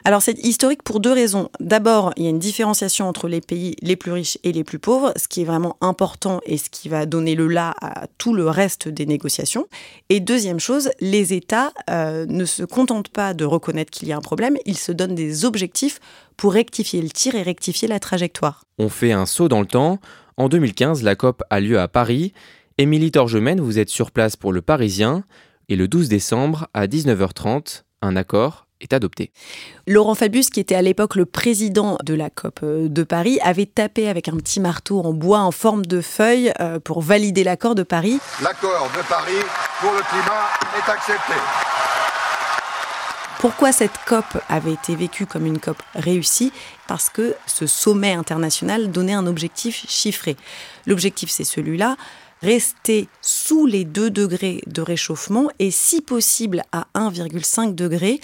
Alors 0.04 0.22
c'est 0.22 0.38
historique 0.44 0.82
pour 0.82 1.00
deux 1.00 1.12
raisons. 1.12 1.48
D'abord, 1.60 2.12
il 2.16 2.24
y 2.24 2.26
a 2.26 2.30
une 2.30 2.38
différenciation 2.38 3.08
entre 3.08 3.28
les 3.28 3.40
pays 3.40 3.76
les 3.82 3.96
plus 3.96 4.12
riches 4.12 4.38
et 4.44 4.52
les 4.52 4.64
plus 4.64 4.78
pauvres, 4.78 5.12
ce 5.16 5.28
qui 5.28 5.42
est 5.42 5.44
vraiment 5.44 5.76
important 5.80 6.40
et 6.44 6.58
ce 6.58 6.68
qui 6.70 6.88
va 6.88 7.06
donner 7.06 7.34
le 7.34 7.48
là 7.48 7.74
à 7.80 8.06
tout 8.18 8.34
le 8.34 8.48
reste 8.48 8.88
des 8.88 9.06
négociations. 9.06 9.66
Et 10.08 10.20
deuxième 10.20 10.60
chose, 10.60 10.90
les 11.00 11.32
États 11.32 11.72
euh, 11.90 12.26
ne 12.28 12.44
se 12.44 12.62
contentent 12.64 13.08
pas 13.08 13.34
de 13.34 13.44
reconnaître 13.44 13.90
qu'il 13.90 14.08
y 14.08 14.12
a 14.12 14.16
un 14.16 14.20
problème, 14.22 14.56
ils 14.66 14.78
se 14.78 14.92
donnent 14.92 15.14
des 15.14 15.44
objectifs 15.44 16.00
pour 16.36 16.52
rectifier 16.52 17.00
le 17.00 17.10
tir 17.10 17.34
et 17.34 17.42
rectifier 17.42 17.88
la 17.88 18.00
trajectoire. 18.00 18.64
On 18.78 18.88
fait 18.88 19.12
un 19.12 19.26
saut 19.26 19.48
dans 19.48 19.60
le 19.60 19.66
temps. 19.66 19.98
En 20.36 20.48
2015, 20.48 21.02
la 21.02 21.14
COP 21.14 21.42
a 21.48 21.60
lieu 21.60 21.78
à 21.78 21.88
Paris. 21.88 22.32
Émilie 22.76 23.12
Torgemène, 23.12 23.60
vous 23.60 23.78
êtes 23.78 23.88
sur 23.88 24.10
place 24.10 24.36
pour 24.36 24.52
le 24.52 24.60
Parisien 24.60 25.24
et 25.68 25.76
le 25.76 25.88
12 25.88 26.08
décembre 26.08 26.68
à 26.74 26.86
19h30, 26.86 27.84
un 28.02 28.16
accord 28.16 28.63
est 28.84 28.92
adopté. 28.92 29.30
Laurent 29.86 30.14
Fabius, 30.14 30.50
qui 30.50 30.60
était 30.60 30.74
à 30.74 30.82
l'époque 30.82 31.16
le 31.16 31.26
président 31.26 31.98
de 32.04 32.14
la 32.14 32.30
COP 32.30 32.60
euh, 32.62 32.88
de 32.88 33.02
Paris, 33.02 33.38
avait 33.42 33.66
tapé 33.66 34.08
avec 34.08 34.28
un 34.28 34.36
petit 34.36 34.60
marteau 34.60 35.00
en 35.00 35.12
bois 35.12 35.40
en 35.40 35.50
forme 35.50 35.84
de 35.84 36.00
feuille 36.00 36.52
euh, 36.60 36.78
pour 36.78 37.00
valider 37.00 37.44
l'accord 37.44 37.74
de 37.74 37.82
Paris. 37.82 38.18
L'accord 38.42 38.90
de 38.96 39.02
Paris 39.08 39.44
pour 39.80 39.92
le 39.92 40.00
climat 40.08 40.48
est 40.76 40.90
accepté. 40.90 41.34
Pourquoi 43.40 43.72
cette 43.72 43.98
COP 44.06 44.24
avait 44.48 44.72
été 44.72 44.96
vécue 44.96 45.26
comme 45.26 45.44
une 45.44 45.58
COP 45.58 45.76
réussie? 45.94 46.50
Parce 46.88 47.10
que 47.10 47.34
ce 47.46 47.66
sommet 47.66 48.12
international 48.12 48.90
donnait 48.90 49.12
un 49.12 49.26
objectif 49.26 49.84
chiffré. 49.86 50.36
L'objectif, 50.86 51.28
c'est 51.28 51.44
celui-là, 51.44 51.96
rester 52.44 53.08
sous 53.20 53.66
les 53.66 53.84
2 53.84 54.10
degrés 54.10 54.62
de 54.66 54.82
réchauffement 54.82 55.48
et 55.58 55.70
si 55.70 56.00
possible 56.00 56.62
à 56.72 56.86
1,5 56.94 57.74
degré 57.74 58.20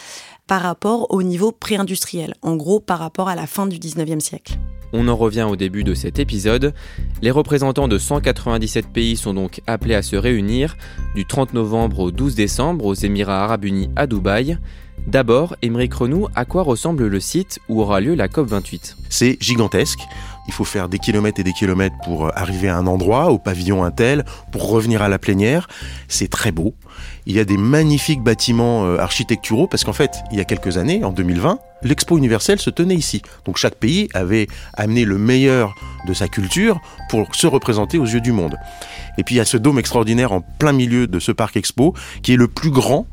par 0.50 0.62
rapport 0.62 1.14
au 1.14 1.22
niveau 1.22 1.52
pré-industriel, 1.52 2.34
en 2.42 2.56
gros 2.56 2.80
par 2.80 2.98
rapport 2.98 3.28
à 3.28 3.36
la 3.36 3.46
fin 3.46 3.68
du 3.68 3.78
19e 3.78 4.18
siècle. 4.18 4.58
On 4.92 5.06
en 5.06 5.14
revient 5.14 5.46
au 5.48 5.54
début 5.54 5.84
de 5.84 5.94
cet 5.94 6.18
épisode. 6.18 6.74
Les 7.22 7.30
représentants 7.30 7.86
de 7.86 7.98
197 7.98 8.88
pays 8.88 9.16
sont 9.16 9.32
donc 9.32 9.60
appelés 9.68 9.94
à 9.94 10.02
se 10.02 10.16
réunir 10.16 10.76
du 11.14 11.24
30 11.24 11.54
novembre 11.54 12.00
au 12.00 12.10
12 12.10 12.34
décembre 12.34 12.84
aux 12.86 12.94
Émirats 12.94 13.44
arabes 13.44 13.64
unis 13.64 13.90
à 13.94 14.08
Dubaï. 14.08 14.58
D'abord, 15.06 15.54
Émeric 15.62 15.94
Renou, 15.94 16.26
à 16.34 16.44
quoi 16.44 16.64
ressemble 16.64 17.06
le 17.06 17.20
site 17.20 17.60
où 17.68 17.80
aura 17.80 18.00
lieu 18.00 18.16
la 18.16 18.26
COP28 18.26 18.96
C'est 19.08 19.36
gigantesque. 19.40 20.00
Il 20.46 20.52
faut 20.52 20.64
faire 20.64 20.88
des 20.88 20.98
kilomètres 20.98 21.40
et 21.40 21.44
des 21.44 21.52
kilomètres 21.52 21.96
pour 22.04 22.26
euh, 22.26 22.30
arriver 22.34 22.68
à 22.68 22.76
un 22.76 22.86
endroit, 22.86 23.30
au 23.30 23.38
pavillon 23.38 23.84
Intel, 23.84 24.24
pour 24.52 24.68
revenir 24.68 25.02
à 25.02 25.08
la 25.08 25.18
plénière. 25.18 25.68
C'est 26.08 26.28
très 26.28 26.52
beau. 26.52 26.74
Il 27.26 27.36
y 27.36 27.40
a 27.40 27.44
des 27.44 27.56
magnifiques 27.56 28.22
bâtiments 28.22 28.84
euh, 28.84 28.98
architecturaux 28.98 29.66
parce 29.66 29.84
qu'en 29.84 29.92
fait, 29.92 30.18
il 30.30 30.38
y 30.38 30.40
a 30.40 30.44
quelques 30.44 30.76
années, 30.76 31.04
en 31.04 31.12
2020, 31.12 31.58
l'Expo 31.82 32.18
universelle 32.18 32.58
se 32.58 32.70
tenait 32.70 32.94
ici. 32.94 33.22
Donc 33.44 33.56
chaque 33.56 33.76
pays 33.76 34.08
avait 34.14 34.48
amené 34.74 35.04
le 35.04 35.18
meilleur 35.18 35.74
de 36.06 36.14
sa 36.14 36.28
culture 36.28 36.80
pour 37.08 37.34
se 37.34 37.46
représenter 37.46 37.98
aux 37.98 38.06
yeux 38.06 38.20
du 38.20 38.32
monde. 38.32 38.56
Et 39.18 39.24
puis 39.24 39.36
il 39.36 39.38
y 39.38 39.40
a 39.40 39.44
ce 39.44 39.56
dôme 39.56 39.78
extraordinaire 39.78 40.32
en 40.32 40.40
plein 40.40 40.72
milieu 40.72 41.06
de 41.06 41.18
ce 41.18 41.32
parc 41.32 41.56
expo 41.56 41.94
qui 42.22 42.32
est 42.32 42.36
le 42.36 42.48
plus 42.48 42.70
grand 42.70 43.06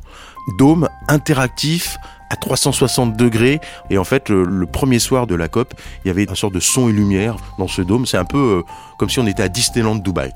dôme 0.58 0.88
interactif 1.08 1.98
à 2.30 2.36
360 2.36 3.16
degrés. 3.16 3.60
Et 3.90 3.98
en 3.98 4.04
fait, 4.04 4.30
le, 4.30 4.66
premier 4.66 5.00
soir 5.00 5.28
de 5.28 5.36
la 5.36 5.48
COP, 5.48 5.74
il 6.04 6.08
y 6.08 6.12
avait 6.12 6.24
une 6.24 6.36
sorte 6.36 6.54
de 6.54 6.60
son 6.60 6.90
et 6.90 6.92
lumière 6.92 7.38
dans 7.58 7.68
ce 7.68 7.82
dôme. 7.82 8.06
C'est 8.06 8.18
un 8.18 8.26
peu 8.26 8.38
euh, 8.38 8.62
comme 8.98 9.10
si 9.10 9.20
on 9.20 9.28
était 9.28 9.44
à 9.44 9.50
Disneyland 9.50 9.96
Dubaï. 9.96 10.32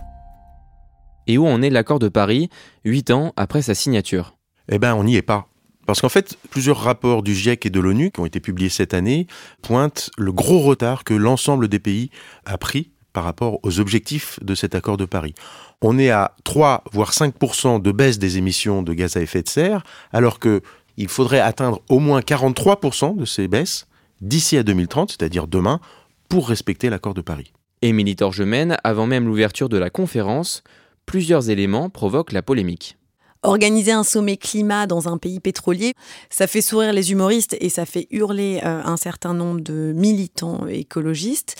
Et 1.27 1.37
où 1.37 1.47
en 1.47 1.61
est 1.61 1.69
l'accord 1.69 1.99
de 1.99 2.09
Paris, 2.09 2.49
huit 2.83 3.11
ans 3.11 3.33
après 3.35 3.61
sa 3.61 3.75
signature? 3.75 4.35
Eh 4.69 4.79
bien, 4.79 4.95
on 4.95 5.03
n'y 5.03 5.15
est 5.15 5.21
pas. 5.21 5.47
Parce 5.85 6.01
qu'en 6.01 6.09
fait, 6.09 6.37
plusieurs 6.49 6.77
rapports 6.77 7.23
du 7.23 7.35
GIEC 7.35 7.65
et 7.65 7.69
de 7.69 7.79
l'ONU 7.79 8.11
qui 8.11 8.19
ont 8.19 8.25
été 8.25 8.39
publiés 8.39 8.69
cette 8.69 8.93
année 8.93 9.27
pointent 9.61 10.09
le 10.17 10.31
gros 10.31 10.59
retard 10.59 11.03
que 11.03 11.13
l'ensemble 11.13 11.67
des 11.67 11.79
pays 11.79 12.09
a 12.45 12.57
pris 12.57 12.91
par 13.13 13.23
rapport 13.23 13.59
aux 13.63 13.79
objectifs 13.79 14.39
de 14.41 14.55
cet 14.55 14.75
accord 14.75 14.97
de 14.97 15.05
Paris. 15.05 15.33
On 15.81 15.97
est 15.97 16.11
à 16.11 16.35
3 16.43 16.83
voire 16.93 17.11
5% 17.11 17.81
de 17.81 17.91
baisse 17.91 18.19
des 18.19 18.37
émissions 18.37 18.83
de 18.83 18.93
gaz 18.93 19.17
à 19.17 19.21
effet 19.21 19.41
de 19.41 19.49
serre, 19.49 19.83
alors 20.13 20.39
que 20.39 20.61
il 20.97 21.07
faudrait 21.07 21.39
atteindre 21.39 21.81
au 21.89 21.99
moins 21.99 22.21
43% 22.21 23.17
de 23.17 23.25
ces 23.25 23.47
baisses 23.47 23.87
d'ici 24.21 24.57
à 24.57 24.63
2030, 24.63 25.11
c'est-à-dire 25.11 25.47
demain, 25.47 25.79
pour 26.29 26.49
respecter 26.49 26.89
l'accord 26.89 27.13
de 27.13 27.21
Paris. 27.21 27.51
Émilie 27.81 28.15
Torgemène, 28.15 28.77
avant 28.83 29.07
même 29.07 29.25
l'ouverture 29.25 29.67
de 29.67 29.77
la 29.77 29.89
conférence, 29.89 30.63
plusieurs 31.05 31.49
éléments 31.49 31.89
provoquent 31.89 32.31
la 32.31 32.43
polémique. 32.43 32.97
Organiser 33.43 33.91
un 33.91 34.03
sommet 34.03 34.37
climat 34.37 34.85
dans 34.85 35.07
un 35.07 35.17
pays 35.17 35.39
pétrolier, 35.39 35.95
ça 36.29 36.45
fait 36.45 36.61
sourire 36.61 36.93
les 36.93 37.11
humoristes 37.11 37.57
et 37.59 37.69
ça 37.69 37.87
fait 37.87 38.07
hurler 38.11 38.61
euh, 38.63 38.83
un 38.85 38.97
certain 38.97 39.33
nombre 39.33 39.61
de 39.61 39.93
militants 39.95 40.67
écologistes. 40.67 41.55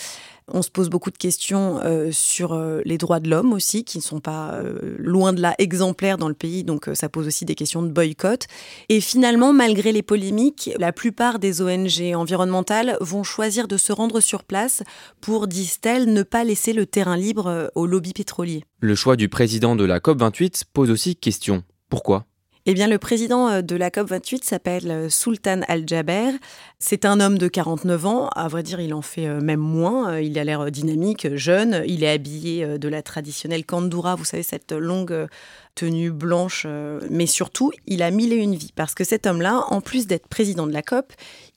On 0.53 0.61
se 0.61 0.69
pose 0.69 0.89
beaucoup 0.89 1.11
de 1.11 1.17
questions 1.17 1.79
euh, 1.83 2.09
sur 2.11 2.53
euh, 2.53 2.81
les 2.83 2.97
droits 2.97 3.19
de 3.19 3.29
l'homme 3.29 3.53
aussi, 3.53 3.83
qui 3.83 3.97
ne 3.97 4.03
sont 4.03 4.19
pas 4.19 4.53
euh, 4.53 4.95
loin 4.97 5.33
de 5.33 5.41
là 5.41 5.55
exemplaires 5.57 6.17
dans 6.17 6.27
le 6.27 6.33
pays, 6.33 6.63
donc 6.63 6.89
ça 6.93 7.09
pose 7.09 7.27
aussi 7.27 7.45
des 7.45 7.55
questions 7.55 7.81
de 7.81 7.87
boycott. 7.87 8.47
Et 8.89 8.99
finalement, 8.99 9.53
malgré 9.53 9.91
les 9.91 10.03
polémiques, 10.03 10.71
la 10.77 10.91
plupart 10.91 11.39
des 11.39 11.61
ONG 11.61 12.13
environnementales 12.15 12.97
vont 12.99 13.23
choisir 13.23 13.67
de 13.67 13.77
se 13.77 13.93
rendre 13.93 14.19
sur 14.19 14.43
place 14.43 14.83
pour, 15.21 15.47
disent-elles, 15.47 16.11
ne 16.11 16.23
pas 16.23 16.43
laisser 16.43 16.73
le 16.73 16.85
terrain 16.85 17.17
libre 17.17 17.71
au 17.75 17.85
lobby 17.85 18.13
pétrolier. 18.13 18.63
Le 18.79 18.95
choix 18.95 19.15
du 19.15 19.29
président 19.29 19.75
de 19.75 19.85
la 19.85 19.99
COP28 19.99 20.63
pose 20.73 20.89
aussi 20.89 21.15
question. 21.15 21.63
Pourquoi? 21.89 22.25
Eh 22.67 22.75
bien, 22.75 22.87
le 22.87 22.99
président 22.99 23.49
euh, 23.49 23.61
de 23.63 23.75
la 23.75 23.89
COP28 23.89 24.43
s'appelle 24.43 24.91
euh, 24.91 25.09
Sultan 25.09 25.61
Al-Jaber. 25.67 26.33
C'est 26.77 27.05
un 27.05 27.19
homme 27.19 27.39
de 27.39 27.47
49 27.47 28.05
ans. 28.05 28.27
À 28.35 28.47
vrai 28.47 28.61
dire, 28.61 28.79
il 28.79 28.93
en 28.93 29.01
fait 29.01 29.25
euh, 29.25 29.41
même 29.41 29.59
moins. 29.59 30.19
Il 30.19 30.37
a 30.37 30.43
l'air 30.43 30.69
dynamique, 30.69 31.35
jeune. 31.35 31.83
Il 31.87 32.03
est 32.03 32.11
habillé 32.11 32.77
de 32.77 32.87
la 32.87 33.01
traditionnelle 33.01 33.65
kandura, 33.65 34.13
vous 34.13 34.25
savez, 34.25 34.43
cette 34.43 34.73
longue 34.73 35.27
tenue 35.73 36.11
blanche. 36.11 36.67
Mais 37.09 37.25
surtout, 37.25 37.71
il 37.87 38.03
a 38.03 38.11
mille 38.11 38.31
et 38.31 38.37
une 38.37 38.55
vies. 38.55 38.73
Parce 38.75 38.93
que 38.93 39.03
cet 39.03 39.25
homme-là, 39.25 39.65
en 39.69 39.81
plus 39.81 40.05
d'être 40.05 40.27
président 40.27 40.67
de 40.67 40.73
la 40.73 40.83
COP, 40.83 41.13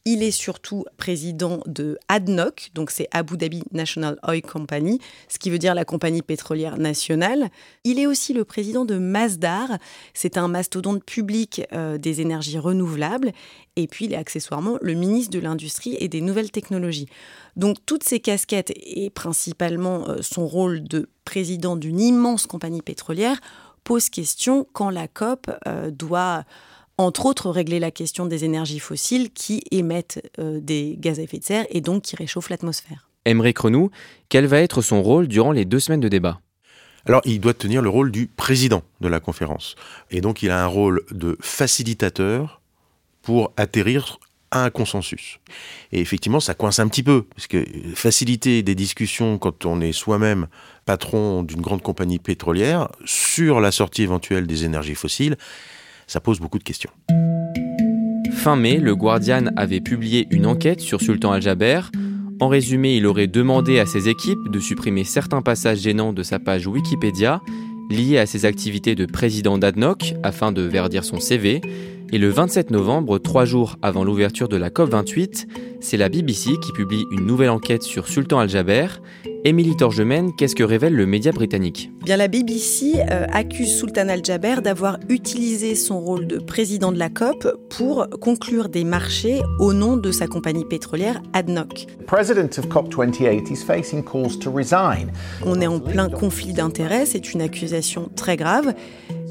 il 0.07 0.23
est 0.23 0.31
surtout 0.31 0.85
président 0.99 1.61
de 1.67 1.99
ADNOC, 2.09 2.71
donc 2.75 2.91
c'est 2.91 3.09
Abu 3.11 3.39
Dhabi 3.39 3.63
National 3.73 4.19
Oil 4.29 4.43
Company, 4.43 5.01
ce 5.29 5.39
qui 5.39 5.49
veut 5.49 5.59
dire 5.59 5.75
la 5.75 5.87
compagnie 5.87 6.21
pétrolière 6.21 6.77
nationale. 6.77 7.49
Il 7.85 7.99
est 7.99 8.07
aussi 8.07 8.35
le 8.35 8.45
président 8.45 8.85
de 8.85 8.99
Masdar, 8.99 9.79
c'est 10.13 10.37
un 10.37 10.47
mastodonte 10.47 11.03
public 11.05 11.63
euh, 11.73 11.97
des 11.97 12.21
énergies 12.21 12.59
renouvelables, 12.59 13.33
et 13.77 13.87
puis 13.87 14.05
il 14.05 14.13
est 14.13 14.17
accessoirement 14.17 14.77
le 14.83 14.93
ministre 14.93 15.31
de 15.31 15.39
l'Industrie 15.39 15.97
et 15.99 16.09
des 16.09 16.21
Nouvelles 16.21 16.51
Technologies. 16.51 17.09
Donc 17.57 17.79
toutes 17.87 18.05
ces 18.05 18.21
casquettes 18.21 18.73
et 18.77 19.09
principalement 19.09 20.09
euh, 20.09 20.19
son 20.21 20.47
rôle 20.47 20.85
de 20.85 21.09
président 21.25 21.77
d'une 21.77 22.01
immense 22.01 22.47
compagnie 22.47 22.83
pétrolière 22.83 23.41
posent 23.85 24.11
question 24.11 24.67
quand 24.75 24.91
la 24.91 25.09
COP 25.09 25.51
euh, 25.67 25.91
doit 25.91 26.45
entre 26.99 27.27
autres 27.27 27.51
régler 27.51 27.79
la 27.79 27.91
question 27.91 28.27
des 28.27 28.45
énergies 28.45 28.79
fossiles 28.79 29.31
qui 29.31 29.63
émettent 29.71 30.23
euh, 30.39 30.61
des 30.61 30.97
gaz 30.99 31.19
à 31.19 31.23
effet 31.23 31.39
de 31.39 31.45
serre 31.45 31.67
et 31.71 31.81
donc 31.81 32.03
qui 32.03 32.17
réchauffent 32.17 32.51
l'atmosphère. 32.51 33.09
Emery 33.25 33.55
Renou, 33.57 33.91
quel 34.29 34.47
va 34.47 34.61
être 34.61 34.83
son 34.83 35.03
rôle 35.03 35.29
durant 35.29 35.53
les 35.53 35.65
deux 35.65 35.81
semaines 35.81 36.01
de 36.01 36.09
débat? 36.09 36.41
Alors, 37.07 37.21
il 37.25 37.41
doit 37.41 37.55
tenir 37.55 37.83
le 37.83 37.89
rôle 37.89 38.11
du 38.11 38.27
président 38.27 38.83
de 39.01 39.09
la 39.09 39.21
conférence. 39.21 39.77
Et 40.11 40.21
donc, 40.21 40.43
il 40.43 40.51
a 40.51 40.63
un 40.63 40.67
rôle 40.67 41.03
de 41.11 41.37
facilitateur 41.41 42.63
pour 43.21 43.53
atterrir 43.57 44.19
à 44.51 44.65
un 44.65 44.71
consensus. 44.71 45.39
Et 45.93 46.01
effectivement, 46.01 46.41
ça 46.41 46.55
coince 46.55 46.79
un 46.79 46.89
petit 46.89 47.03
peu, 47.03 47.23
parce 47.23 47.47
que 47.47 47.65
faciliter 47.95 48.63
des 48.63 48.75
discussions 48.75 49.37
quand 49.39 49.67
on 49.67 49.81
est 49.81 49.93
soi-même 49.93 50.47
patron 50.87 51.43
d'une 51.43 51.61
grande 51.61 51.83
compagnie 51.83 52.19
pétrolière 52.19 52.89
sur 53.05 53.61
la 53.61 53.73
sortie 53.73 54.03
éventuelle 54.03 54.47
des 54.47 54.65
énergies 54.65 54.95
fossiles, 54.95 55.37
ça 56.07 56.21
pose 56.21 56.41
beaucoup 56.41 56.59
de 56.59 56.65
questions. 56.65 56.91
Fin 58.33 58.57
mai, 58.57 58.77
le 58.77 58.95
Guardian 58.95 59.47
avait 59.57 59.81
publié 59.81 60.27
une 60.31 60.47
enquête 60.47 60.81
sur 60.81 61.01
Sultan 61.01 61.33
Al-Jaber. 61.33 61.81
En 62.41 62.49
résumé, 62.49 62.97
il 62.97 63.07
aurait 63.07 63.27
demandé 63.27 63.79
à 63.79 63.87
ses 63.87 64.09
équipes 64.09 64.51
de 64.51 64.59
supprimer 64.59 65.05
certains 65.05 65.41
passages 65.41 65.79
gênants 65.79 66.13
de 66.13 66.23
sa 66.23 66.39
page 66.39 66.67
Wikipédia 66.67 67.41
liés 67.91 68.19
à 68.19 68.27
ses 68.27 68.45
activités 68.45 68.95
de 68.95 69.07
président 69.07 69.59
d'ADNOC 69.59 70.15
afin 70.23 70.53
de 70.53 70.63
verdir 70.63 71.05
son 71.05 71.21
CV. 71.21 71.61
Et 72.13 72.19
le 72.19 72.29
27 72.29 72.71
novembre, 72.71 73.19
trois 73.19 73.45
jours 73.45 73.77
avant 73.83 74.05
l'ouverture 74.05 74.49
de 74.49 74.57
la 74.57 74.71
COP28, 74.71 75.47
c'est 75.81 75.97
la 75.97 76.09
BBC 76.09 76.51
qui 76.63 76.73
publie 76.73 77.05
une 77.11 77.27
nouvelle 77.27 77.51
enquête 77.51 77.83
sur 77.83 78.09
Sultan 78.09 78.39
Al-Jaber 78.39 78.87
Émilie 79.47 79.77
Torgemène, 79.77 80.35
qu'est-ce 80.35 80.55
que 80.55 80.63
révèle 80.63 80.95
le 80.95 81.05
média 81.05 81.31
britannique? 81.31 81.91
Bien, 82.03 82.17
la 82.17 82.29
BBC 82.29 82.95
euh, 83.11 83.27
accuse 83.31 83.77
Sultan 83.77 84.09
Al-Jaber 84.09 84.63
d'avoir 84.63 84.99
utilisé 85.11 85.75
son 85.75 86.01
rôle 86.01 86.27
de 86.27 86.39
président 86.39 86.93
de 86.93 86.99
la 86.99 87.11
COP 87.11 87.47
pour 87.69 88.09
conclure 88.23 88.71
des 88.71 88.85
marchés 88.85 89.43
au 89.59 89.75
nom 89.75 89.99
de 89.99 90.13
sa 90.13 90.29
compagnie 90.29 90.65
pétrolière 90.65 91.21
ADNOC. 91.35 91.89
On 95.45 95.61
est 95.61 95.67
en 95.67 95.79
plein 95.79 96.09
conflit 96.09 96.55
d'intérêts, 96.55 97.05
c'est 97.05 97.35
une 97.35 97.43
accusation 97.43 98.09
très 98.17 98.39
grave. 98.39 98.73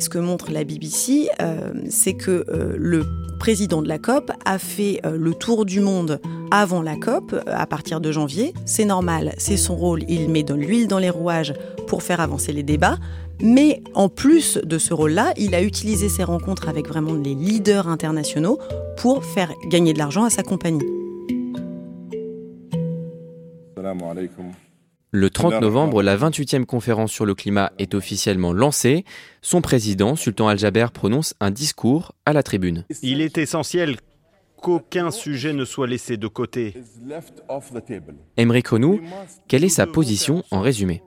Ce 0.04 0.10
que 0.10 0.18
montre 0.18 0.52
la 0.52 0.66
BBC, 0.66 1.30
euh, 1.42 1.72
c'est 1.90 2.14
que 2.14 2.44
euh, 2.50 2.76
le 2.78 3.06
président 3.40 3.82
de 3.82 3.88
la 3.88 4.00
COP 4.00 4.34
a 4.44 4.60
fait 4.60 5.00
le 5.06 5.34
tour 5.34 5.64
du 5.64 5.80
monde 5.80 6.20
avant 6.52 6.82
la 6.82 6.98
COP, 6.98 7.34
à 7.48 7.66
partir 7.66 8.02
de 8.02 8.12
janvier. 8.12 8.54
C'est 8.66 8.84
normal, 8.84 9.34
c'est 9.38 9.56
son 9.56 9.78
rôle, 9.78 10.04
il 10.10 10.30
met 10.30 10.44
de 10.44 10.54
l'huile 10.54 10.88
dans 10.90 11.00
les 11.00 11.10
rouages 11.10 11.54
pour 11.88 12.04
faire 12.04 12.20
avancer 12.20 12.52
les 12.52 12.64
débats. 12.64 12.98
Mais 13.42 13.82
en 13.94 14.10
plus 14.10 14.58
de 14.58 14.78
ce 14.78 14.94
rôle-là, 14.94 15.34
il 15.38 15.56
a 15.56 15.62
utilisé 15.62 16.10
ses 16.10 16.26
rencontres 16.26 16.68
avec 16.68 16.86
vraiment 16.88 17.14
les 17.14 17.34
leaders 17.34 17.88
internationaux 17.88 18.60
pour 18.98 19.24
faire 19.24 19.54
gagner 19.70 19.94
de 19.94 20.00
l'argent 20.00 20.26
à 20.26 20.30
sa 20.30 20.44
compagnie. 20.44 20.84
Le 25.16 25.30
30 25.30 25.62
novembre, 25.62 26.02
la 26.02 26.18
28e 26.18 26.66
conférence 26.66 27.12
sur 27.12 27.28
le 27.28 27.36
climat 27.36 27.72
est 27.78 27.94
officiellement 27.94 28.52
lancée. 28.52 29.06
Son 29.44 29.62
président, 29.62 30.16
Sultan 30.16 30.48
Al-Jaber, 30.48 30.88
prononce 30.92 31.36
un 31.40 31.52
discours 31.52 32.16
à 32.26 32.34
la 32.34 32.42
tribune. 32.42 32.84
Il 33.04 33.22
est 33.22 33.38
essentiel 33.38 33.98
qu'aucun 34.60 35.12
sujet 35.12 35.54
ne 35.54 35.66
soit 35.66 35.86
laissé 35.86 36.18
de 36.18 36.26
côté. 36.26 36.74
Emery 38.38 38.64
Konou, 38.64 39.02
quelle 39.48 39.64
est 39.64 39.70
sa 39.70 39.86
position 39.86 40.44
en 40.50 40.62
résumé? 40.62 41.04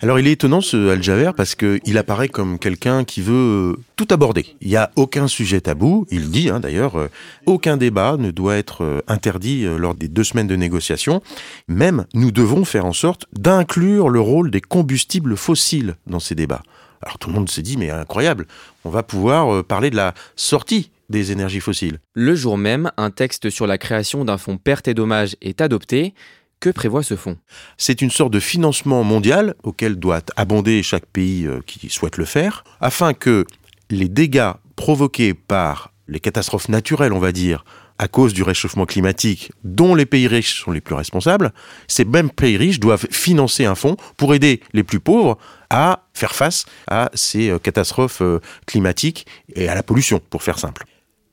Alors 0.00 0.20
il 0.20 0.28
est 0.28 0.32
étonnant 0.32 0.60
ce 0.60 0.90
Al-Jaber 0.90 1.32
parce 1.36 1.54
qu'il 1.54 1.98
apparaît 1.98 2.28
comme 2.28 2.58
quelqu'un 2.58 3.04
qui 3.04 3.20
veut 3.20 3.76
tout 3.96 4.06
aborder. 4.10 4.46
Il 4.60 4.68
n'y 4.68 4.76
a 4.76 4.90
aucun 4.96 5.26
sujet 5.26 5.60
tabou, 5.60 6.06
il 6.10 6.30
dit 6.30 6.50
hein, 6.50 6.60
d'ailleurs, 6.60 6.96
euh, 6.96 7.08
aucun 7.46 7.76
débat 7.76 8.16
ne 8.16 8.30
doit 8.30 8.56
être 8.56 8.84
euh, 8.84 9.00
interdit 9.08 9.64
euh, 9.64 9.76
lors 9.76 9.94
des 9.94 10.06
deux 10.06 10.22
semaines 10.22 10.46
de 10.46 10.54
négociation. 10.54 11.20
Même 11.66 12.06
nous 12.14 12.30
devons 12.30 12.64
faire 12.64 12.86
en 12.86 12.92
sorte 12.92 13.26
d'inclure 13.32 14.08
le 14.08 14.20
rôle 14.20 14.50
des 14.50 14.60
combustibles 14.60 15.36
fossiles 15.36 15.96
dans 16.06 16.20
ces 16.20 16.36
débats. 16.36 16.62
Alors 17.02 17.18
tout 17.18 17.28
le 17.28 17.34
monde 17.34 17.50
se 17.50 17.60
dit 17.60 17.76
mais 17.76 17.90
incroyable, 17.90 18.46
on 18.84 18.90
va 18.90 19.02
pouvoir 19.02 19.64
parler 19.64 19.90
de 19.90 19.96
la 19.96 20.14
sortie 20.36 20.90
des 21.08 21.32
énergies 21.32 21.60
fossiles. 21.60 21.98
Le 22.14 22.34
jour 22.34 22.58
même, 22.58 22.90
un 22.96 23.10
texte 23.10 23.50
sur 23.50 23.66
la 23.66 23.78
création 23.78 24.24
d'un 24.24 24.38
fonds 24.38 24.58
perte 24.58 24.88
et 24.88 24.94
dommages 24.94 25.36
est 25.40 25.60
adopté. 25.60 26.14
Que 26.60 26.70
prévoit 26.70 27.04
ce 27.04 27.14
fonds? 27.14 27.38
C'est 27.76 28.02
une 28.02 28.10
sorte 28.10 28.32
de 28.32 28.40
financement 28.40 29.04
mondial 29.04 29.54
auquel 29.62 29.94
doit 29.96 30.22
abonder 30.36 30.82
chaque 30.82 31.06
pays 31.06 31.46
euh, 31.46 31.60
qui 31.66 31.88
souhaite 31.88 32.16
le 32.16 32.24
faire, 32.24 32.64
afin 32.80 33.14
que 33.14 33.44
les 33.90 34.08
dégâts 34.08 34.52
provoqués 34.74 35.34
par 35.34 35.92
les 36.08 36.18
catastrophes 36.18 36.68
naturelles, 36.68 37.12
on 37.12 37.20
va 37.20 37.30
dire, 37.30 37.64
à 37.98 38.08
cause 38.08 38.32
du 38.32 38.42
réchauffement 38.42 38.86
climatique, 38.86 39.52
dont 39.62 39.94
les 39.94 40.06
pays 40.06 40.26
riches 40.26 40.62
sont 40.62 40.72
les 40.72 40.80
plus 40.80 40.94
responsables, 40.96 41.52
ces 41.86 42.04
mêmes 42.04 42.30
pays 42.30 42.56
riches 42.56 42.80
doivent 42.80 43.06
financer 43.10 43.64
un 43.64 43.74
fonds 43.76 43.96
pour 44.16 44.34
aider 44.34 44.60
les 44.72 44.82
plus 44.82 45.00
pauvres 45.00 45.38
à 45.70 46.06
faire 46.12 46.34
face 46.34 46.64
à 46.88 47.08
ces 47.14 47.50
euh, 47.50 47.58
catastrophes 47.60 48.22
euh, 48.22 48.40
climatiques 48.66 49.26
et 49.54 49.68
à 49.68 49.76
la 49.76 49.84
pollution, 49.84 50.20
pour 50.30 50.42
faire 50.42 50.58
simple. 50.58 50.87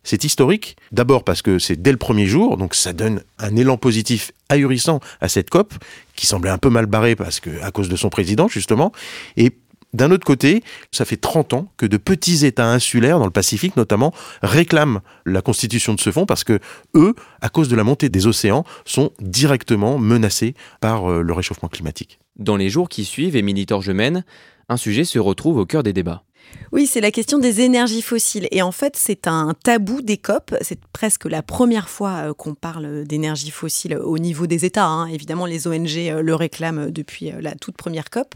C'est 0.06 0.24
historique, 0.24 0.78
d'abord 0.92 1.24
parce 1.24 1.42
que 1.42 1.60
c'est 1.60 1.82
dès 1.82 1.92
le 1.92 1.98
premier 1.98 2.28
jour, 2.28 2.58
donc 2.58 2.76
ça 2.76 2.94
donne 2.94 3.24
un 3.40 3.56
élan 3.56 3.76
positif 3.76 4.32
ahurissant 4.50 5.00
à 5.20 5.28
cette 5.28 5.50
COP, 5.50 5.74
qui 6.16 6.28
semblait 6.28 6.52
un 6.52 6.60
peu 6.60 6.70
mal 6.70 6.86
barrée 6.86 7.18
à 7.62 7.72
cause 7.72 7.90
de 7.90 7.96
son 7.96 8.10
président, 8.10 8.48
justement. 8.48 8.92
Et 9.36 9.52
d'un 9.94 10.12
autre 10.12 10.26
côté, 10.26 10.64
ça 10.92 11.06
fait 11.06 11.18
30 11.18 11.54
ans 11.54 11.72
que 11.78 11.86
de 11.86 11.98
petits 11.98 12.46
États 12.46 12.70
insulaires, 12.70 13.18
dans 13.18 13.26
le 13.26 13.32
Pacifique 13.32 13.78
notamment, 13.78 14.14
réclament 14.44 15.00
la 15.26 15.42
constitution 15.42 15.96
de 15.96 16.00
ce 16.00 16.12
fonds 16.12 16.26
parce 16.26 16.44
que 16.44 16.60
eux, 16.96 17.16
à 17.42 17.50
cause 17.50 17.70
de 17.70 17.76
la 17.76 17.84
montée 17.84 18.10
des 18.10 18.28
océans, 18.28 18.64
sont 18.86 19.12
directement 19.20 19.98
menacés 19.98 20.54
par 20.82 21.10
euh, 21.10 21.22
le 21.22 21.34
réchauffement 21.34 21.70
climatique. 21.70 22.20
Dans 22.38 22.58
les 22.58 22.70
jours 22.70 22.90
qui 22.90 23.06
suivent, 23.06 23.38
Émilie 23.38 23.66
Torgemène, 23.66 24.24
un 24.70 24.78
sujet 24.78 25.06
se 25.06 25.18
retrouve 25.18 25.58
au 25.58 25.66
cœur 25.66 25.82
des 25.82 25.94
débats. 25.94 26.24
Oui, 26.72 26.88
c'est 26.88 27.00
la 27.00 27.12
question 27.12 27.40
des 27.40 27.62
énergies 27.62 28.02
fossiles. 28.02 28.50
Et 28.52 28.62
en 28.62 28.74
fait, 28.74 28.96
c'est 28.98 29.28
un 29.28 29.54
tabou 29.64 30.02
des 30.02 30.18
COP. 30.18 30.56
C'est 30.62 30.80
presque 30.92 31.26
la 31.26 31.42
première 31.42 31.88
fois 31.88 32.10
euh, 32.10 32.34
qu'on 32.34 32.54
parle 32.54 33.06
d'énergie 33.06 33.52
fossile 33.52 33.98
au 33.98 34.18
niveau 34.18 34.48
des 34.48 34.66
États. 34.66 34.86
Hein. 34.86 35.08
Évidemment, 35.08 35.46
les 35.46 35.68
ONG 35.68 35.98
euh, 35.98 36.22
le 36.22 36.36
réclament 36.36 36.90
depuis 36.92 37.32
euh, 37.32 37.40
la 37.40 37.56
toute 37.56 37.78
première 37.78 38.10
COP. 38.10 38.36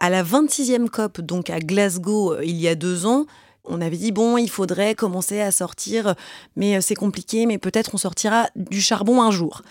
À 0.00 0.10
la 0.10 0.24
26e 0.24 0.88
COP, 0.88 1.20
donc 1.20 1.50
à 1.50 1.60
Glasgow, 1.60 2.40
il 2.40 2.56
y 2.56 2.66
a 2.66 2.74
deux 2.74 3.06
ans, 3.06 3.26
on 3.64 3.80
avait 3.80 3.96
dit, 3.96 4.10
bon, 4.10 4.36
il 4.38 4.50
faudrait 4.50 4.96
commencer 4.96 5.40
à 5.40 5.52
sortir, 5.52 6.16
mais 6.56 6.80
c'est 6.80 6.96
compliqué, 6.96 7.46
mais 7.46 7.58
peut-être 7.58 7.94
on 7.94 7.98
sortira 7.98 8.48
du 8.56 8.80
charbon 8.80 9.22
un 9.22 9.30
jour. 9.30 9.62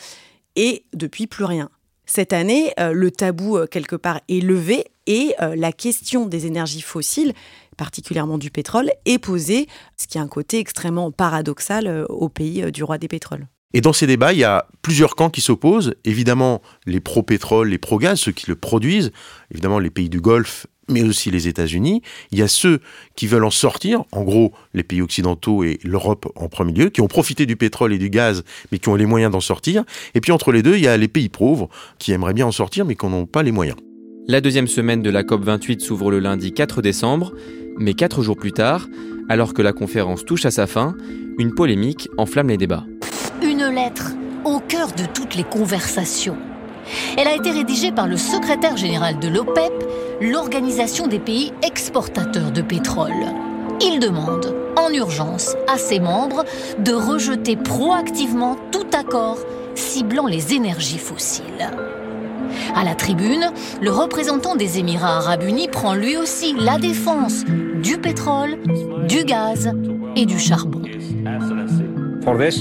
Et 0.56 0.86
depuis, 0.94 1.28
plus 1.28 1.44
rien. 1.44 1.70
Cette 2.06 2.32
année, 2.32 2.74
le 2.78 3.12
tabou, 3.12 3.60
quelque 3.70 3.98
part, 3.98 4.22
est 4.30 4.40
levé 4.40 4.86
et 5.12 5.36
la 5.40 5.72
question 5.72 6.26
des 6.26 6.46
énergies 6.46 6.82
fossiles 6.82 7.34
particulièrement 7.82 8.38
du 8.38 8.52
pétrole, 8.52 8.92
est 9.06 9.18
posée, 9.18 9.68
ce 9.98 10.06
qui 10.06 10.20
a 10.20 10.22
un 10.22 10.28
côté 10.28 10.60
extrêmement 10.60 11.10
paradoxal 11.10 11.88
euh, 11.88 12.06
au 12.10 12.30
pays 12.30 12.62
euh, 12.62 12.70
du 12.70 12.84
roi 12.84 13.00
des 13.00 13.08
pétroles. 13.08 13.48
Et 13.74 13.82
dans 13.82 13.92
ces 13.92 14.06
débats, 14.06 14.34
il 14.34 14.40
y 14.40 14.44
a 14.44 14.68
plusieurs 14.84 15.16
camps 15.16 15.32
qui 15.32 15.42
s'opposent. 15.42 15.96
Évidemment, 16.06 16.62
les 16.86 17.00
pro-pétrole, 17.00 17.70
les 17.70 17.80
pro-gaz, 17.80 18.20
ceux 18.20 18.34
qui 18.34 18.48
le 18.48 18.56
produisent, 18.56 19.12
évidemment 19.50 19.80
les 19.80 19.90
pays 19.90 20.10
du 20.10 20.22
Golfe, 20.22 20.68
mais 20.90 21.02
aussi 21.02 21.32
les 21.32 21.48
États-Unis. 21.48 22.04
Il 22.32 22.38
y 22.38 22.44
a 22.44 22.48
ceux 22.48 22.82
qui 23.16 23.26
veulent 23.26 23.46
en 23.46 23.50
sortir, 23.50 24.04
en 24.12 24.22
gros 24.22 24.52
les 24.76 24.84
pays 24.84 25.02
occidentaux 25.02 25.64
et 25.64 25.80
l'Europe 25.84 26.32
en 26.36 26.50
premier 26.50 26.74
lieu, 26.74 26.90
qui 26.90 27.02
ont 27.02 27.08
profité 27.08 27.48
du 27.48 27.56
pétrole 27.56 27.94
et 27.94 27.98
du 27.98 28.12
gaz, 28.12 28.44
mais 28.72 28.78
qui 28.78 28.90
ont 28.90 28.96
les 28.96 29.08
moyens 29.08 29.32
d'en 29.32 29.40
sortir. 29.40 29.86
Et 30.14 30.22
puis 30.22 30.32
entre 30.32 30.52
les 30.52 30.62
deux, 30.62 30.76
il 30.76 30.84
y 30.84 30.88
a 30.88 30.98
les 30.98 31.08
pays 31.08 31.30
pauvres, 31.30 31.68
qui 31.98 32.12
aimeraient 32.12 32.34
bien 32.34 32.46
en 32.46 32.52
sortir, 32.52 32.86
mais 32.86 32.96
qui 32.96 33.08
n'ont 33.08 33.26
pas 33.26 33.42
les 33.42 33.52
moyens. 33.52 33.78
La 34.28 34.40
deuxième 34.40 34.68
semaine 34.68 35.02
de 35.02 35.10
la 35.10 35.24
COP28 35.24 35.80
s'ouvre 35.80 36.12
le 36.12 36.20
lundi 36.20 36.54
4 36.54 36.82
décembre. 36.82 37.34
Mais 37.78 37.94
quatre 37.94 38.22
jours 38.22 38.38
plus 38.38 38.52
tard, 38.52 38.88
alors 39.30 39.54
que 39.54 39.62
la 39.62 39.74
conférence 39.74 40.24
touche 40.26 40.46
à 40.46 40.52
sa 40.52 40.68
fin, 40.68 40.96
une 41.40 41.56
polémique 41.56 42.08
enflamme 42.18 42.50
les 42.50 42.58
débats. 42.58 42.86
Une 43.42 43.66
lettre 43.66 44.12
au 44.46 44.60
cœur 44.60 44.90
de 44.92 45.06
toutes 45.12 45.36
les 45.36 45.44
conversations. 45.44 46.38
Elle 47.18 47.28
a 47.28 47.36
été 47.36 47.52
rédigée 47.52 47.92
par 47.92 48.08
le 48.08 48.18
secrétaire 48.18 48.78
général 48.78 49.20
de 49.20 49.28
l'OPEP, 49.28 49.72
l'organisation 50.22 51.08
des 51.08 51.20
pays 51.20 51.52
exportateurs 51.64 52.52
de 52.52 52.62
pétrole. 52.62 53.12
Il 53.82 54.00
demande 54.00 54.56
en 54.78 54.94
urgence 54.94 55.56
à 55.68 55.78
ses 55.78 56.00
membres 56.00 56.46
de 56.80 56.94
rejeter 56.94 57.56
proactivement 57.56 58.56
tout 58.72 58.88
accord 58.94 59.40
ciblant 59.76 60.28
les 60.28 60.54
énergies 60.54 61.00
fossiles. 61.00 61.72
À 62.76 62.84
la 62.84 62.96
tribune, 62.96 63.52
le 63.82 63.92
représentant 63.92 64.56
des 64.56 64.80
Émirats 64.80 65.18
arabes 65.18 65.44
unis 65.44 65.68
prend 65.68 65.94
lui 65.94 66.18
aussi 66.18 66.54
la 66.58 66.78
défense 66.78 67.44
du 67.82 67.98
pétrole, 67.98 68.58
du 69.08 69.24
gaz 69.24 69.72
et 70.16 70.26
du 70.26 70.40
charbon. 70.40 70.82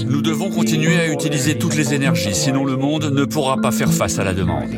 Nous 0.07 0.21
devons 0.21 0.49
continuer 0.49 0.99
à 0.99 1.11
utiliser 1.11 1.57
toutes 1.57 1.75
les 1.75 1.93
énergies, 1.93 2.33
sinon 2.33 2.65
le 2.65 2.75
monde 2.75 3.11
ne 3.13 3.25
pourra 3.25 3.57
pas 3.57 3.71
faire 3.71 3.91
face 3.91 4.17
à 4.19 4.23
la 4.23 4.33
demande. 4.33 4.69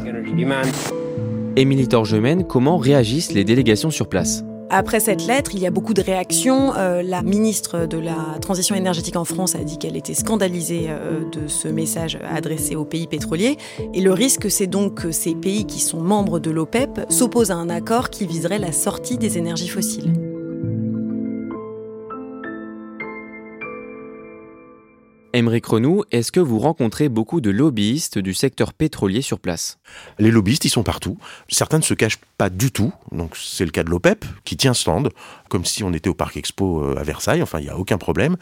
Émilie 1.55 1.87
Torgemène, 1.87 2.45
comment 2.45 2.77
réagissent 2.77 3.31
les 3.31 3.43
délégations 3.43 3.91
sur 3.91 4.07
place? 4.07 4.43
Après 4.69 4.99
cette 4.99 5.25
lettre, 5.25 5.51
il 5.53 5.61
y 5.61 5.67
a 5.67 5.71
beaucoup 5.71 5.93
de 5.93 6.01
réactions. 6.01 6.73
Euh, 6.75 7.03
la 7.03 7.21
ministre 7.21 7.85
de 7.85 7.97
la 7.97 8.37
Transition 8.41 8.75
énergétique 8.75 9.15
en 9.15 9.25
France 9.25 9.55
a 9.55 9.63
dit 9.63 9.77
qu'elle 9.77 9.95
était 9.95 10.13
scandalisée 10.13 10.85
euh, 10.87 11.29
de 11.31 11.47
ce 11.47 11.67
message 11.67 12.17
adressé 12.23 12.75
aux 12.75 12.85
pays 12.85 13.07
pétroliers. 13.07 13.57
Et 13.93 14.01
le 14.01 14.11
risque, 14.11 14.49
c'est 14.49 14.67
donc 14.67 14.95
que 14.95 15.11
ces 15.11 15.35
pays 15.35 15.65
qui 15.65 15.79
sont 15.79 16.01
membres 16.01 16.39
de 16.39 16.51
l'OPEP 16.51 17.01
s'opposent 17.09 17.51
à 17.51 17.55
un 17.55 17.69
accord 17.69 18.09
qui 18.09 18.25
viserait 18.25 18.59
la 18.59 18.71
sortie 18.71 19.17
des 19.17 19.37
énergies 19.37 19.69
fossiles. 19.69 20.32
Émeric 25.35 25.65
Renou, 25.65 26.03
est-ce 26.11 26.31
que 26.31 26.39
vous 26.39 26.59
rencontrez 26.59 27.09
beaucoup 27.09 27.41
de 27.41 27.49
lobbyistes 27.49 28.19
du 28.19 28.35
secteur 28.35 28.71
pétrolier 28.71 29.23
sur 29.23 29.39
place? 29.39 29.79
Les 30.19 30.29
lobbyistes, 30.29 30.65
ils 30.65 30.69
sont 30.69 30.83
partout. 30.83 31.17
Certains 31.49 31.79
ne 31.79 31.83
se 31.83 31.95
cachent 31.95 32.19
pas 32.37 32.51
du 32.51 32.71
tout. 32.71 32.93
Donc 33.11 33.35
c'est 33.35 33.65
le 33.65 33.71
cas 33.71 33.83
de 33.83 33.89
l'OPEP 33.89 34.25
qui 34.43 34.57
tient 34.57 34.75
stand, 34.75 35.09
comme 35.53 35.65
si 35.65 35.83
on 35.83 35.93
était 35.93 36.09
au 36.09 36.15
Parc 36.15 36.35
Expo 36.35 36.81
euh, 36.81 36.95
à 36.97 37.03
Versailles. 37.03 37.43
Enfin, 37.43 37.59
il 37.59 37.65
n'y 37.65 37.69
a 37.69 37.77
aucun 37.77 37.99
problème. 37.99 38.37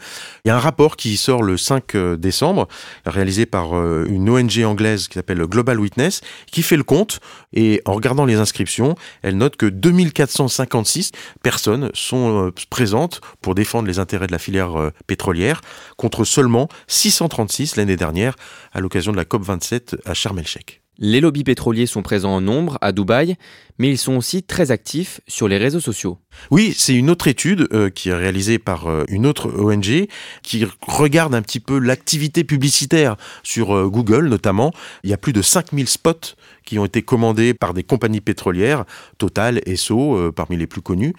Il 0.46 0.48
y 0.48 0.50
a 0.50 0.56
un 0.56 0.58
rapport 0.58 0.96
qui 0.96 1.18
sort 1.18 1.42
le 1.42 1.58
5 1.58 1.94
euh, 1.94 2.16
décembre, 2.16 2.68
réalisé 3.04 3.44
par 3.44 3.76
euh, 3.76 4.06
une 4.08 4.30
ONG 4.30 4.64
anglaise 4.64 5.08
qui 5.08 5.14
s'appelle 5.14 5.42
Global 5.42 5.78
Witness, 5.78 6.22
qui 6.50 6.62
fait 6.62 6.78
le 6.78 6.84
compte. 6.84 7.20
Et 7.52 7.82
en 7.84 7.92
regardant 7.92 8.24
les 8.24 8.36
inscriptions, 8.36 8.94
elle 9.20 9.36
note 9.36 9.56
que 9.56 9.66
2456 9.66 11.12
personnes 11.42 11.90
sont 11.92 12.50
présentes 12.70 13.20
pour 13.42 13.54
défendre 13.54 13.88
les 13.88 13.98
intérêts 13.98 14.26
de 14.26 14.32
la 14.32 14.38
filière 14.38 14.90
pétrolière, 15.06 15.60
contre 15.98 16.24
seulement 16.24 16.68
636 16.86 17.76
l'année 17.76 17.96
dernière 17.96 18.36
à 18.72 18.80
l'occasion 18.80 19.12
de 19.12 19.18
la 19.18 19.24
COP27 19.24 19.96
à 20.06 20.14
Sharm 20.14 20.38
el-Sheikh. 20.38 20.81
Les 20.98 21.20
lobbies 21.20 21.42
pétroliers 21.42 21.86
sont 21.86 22.02
présents 22.02 22.34
en 22.34 22.40
nombre 22.42 22.76
à 22.82 22.92
Dubaï, 22.92 23.36
mais 23.78 23.88
ils 23.88 23.98
sont 23.98 24.16
aussi 24.16 24.42
très 24.42 24.70
actifs 24.70 25.22
sur 25.26 25.48
les 25.48 25.56
réseaux 25.56 25.80
sociaux. 25.80 26.18
Oui, 26.50 26.74
c'est 26.76 26.94
une 26.94 27.08
autre 27.08 27.28
étude 27.28 27.66
euh, 27.72 27.88
qui 27.88 28.10
est 28.10 28.14
réalisée 28.14 28.58
par 28.58 28.86
euh, 28.86 29.04
une 29.08 29.26
autre 29.26 29.50
ONG 29.58 30.06
qui 30.42 30.66
regarde 30.82 31.34
un 31.34 31.40
petit 31.40 31.60
peu 31.60 31.78
l'activité 31.78 32.44
publicitaire 32.44 33.16
sur 33.42 33.74
euh, 33.74 33.88
Google 33.88 34.28
notamment. 34.28 34.70
Il 35.02 35.08
y 35.08 35.14
a 35.14 35.16
plus 35.16 35.32
de 35.32 35.40
5000 35.40 35.88
spots 35.88 36.36
qui 36.66 36.78
ont 36.78 36.84
été 36.84 37.00
commandés 37.02 37.54
par 37.54 37.72
des 37.72 37.84
compagnies 37.84 38.20
pétrolières, 38.20 38.84
Total, 39.16 39.62
Esso, 39.64 40.30
parmi 40.32 40.56
les 40.56 40.66
plus 40.66 40.82
connus, 40.82 41.14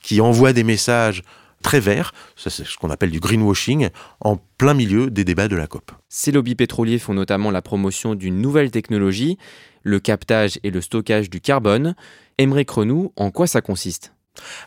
qui 0.00 0.20
envoient 0.20 0.52
des 0.52 0.64
messages 0.64 1.22
très 1.62 1.80
vert, 1.80 2.12
c'est 2.36 2.50
ce 2.50 2.76
qu'on 2.76 2.90
appelle 2.90 3.10
du 3.10 3.20
greenwashing, 3.20 3.88
en 4.20 4.38
plein 4.58 4.74
milieu 4.74 5.10
des 5.10 5.24
débats 5.24 5.48
de 5.48 5.56
la 5.56 5.66
COP. 5.66 5.92
Ces 6.08 6.32
lobbies 6.32 6.54
pétroliers 6.54 6.98
font 6.98 7.14
notamment 7.14 7.50
la 7.50 7.62
promotion 7.62 8.14
d'une 8.14 8.40
nouvelle 8.40 8.70
technologie, 8.70 9.38
le 9.82 10.00
captage 10.00 10.58
et 10.62 10.70
le 10.70 10.80
stockage 10.80 11.30
du 11.30 11.40
carbone. 11.40 11.94
Émeric 12.38 12.70
Renou, 12.70 13.12
en 13.16 13.30
quoi 13.30 13.46
ça 13.46 13.60
consiste? 13.60 14.12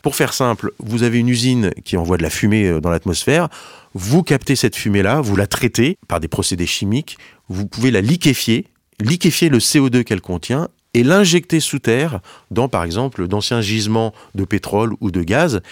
Pour 0.02 0.16
faire 0.16 0.34
simple, 0.34 0.72
vous 0.78 1.02
avez 1.02 1.18
une 1.18 1.28
usine 1.28 1.70
qui 1.84 1.96
envoie 1.96 2.18
de 2.18 2.22
la 2.22 2.30
fumée 2.30 2.66
euh, 2.66 2.80
dans 2.80 2.90
l'atmosphère, 2.90 3.48
vous 3.94 4.22
captez 4.22 4.56
cette 4.56 4.76
fumée-là, 4.76 5.20
vous 5.20 5.36
la 5.36 5.46
traitez 5.46 5.98
par 6.08 6.20
des 6.20 6.28
procédés 6.28 6.66
chimiques, 6.66 7.18
vous 7.48 7.66
pouvez 7.66 7.90
la 7.90 8.00
liquéfier, 8.00 8.66
liquéfier 9.00 9.48
le 9.48 9.58
CO2 9.58 10.04
qu'elle 10.04 10.20
contient 10.20 10.68
et 10.94 11.02
l'injecter 11.02 11.60
sous 11.60 11.78
terre 11.78 12.20
dans, 12.50 12.68
par 12.68 12.84
exemple, 12.84 13.26
d'anciens 13.26 13.60
gisements 13.60 14.12
de 14.34 14.44
pétrole 14.44 14.94
ou 15.00 15.10
de 15.10 15.22
gaz 15.22 15.62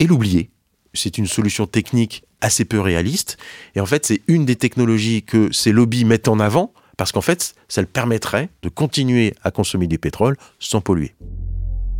et 0.00 0.06
l'oublier. 0.06 0.50
C'est 0.94 1.18
une 1.18 1.26
solution 1.26 1.66
technique 1.66 2.24
assez 2.40 2.64
peu 2.64 2.80
réaliste. 2.80 3.36
Et 3.74 3.80
en 3.80 3.86
fait, 3.86 4.06
c'est 4.06 4.22
une 4.28 4.44
des 4.44 4.56
technologies 4.56 5.22
que 5.22 5.52
ces 5.52 5.72
lobbies 5.72 6.04
mettent 6.04 6.28
en 6.28 6.40
avant 6.40 6.72
parce 6.96 7.12
qu'en 7.12 7.20
fait, 7.20 7.54
ça 7.68 7.82
le 7.82 7.86
permettrait 7.86 8.48
de 8.62 8.68
continuer 8.68 9.34
à 9.42 9.50
consommer 9.50 9.86
du 9.86 9.98
pétrole 9.98 10.36
sans 10.58 10.80
polluer. 10.80 11.14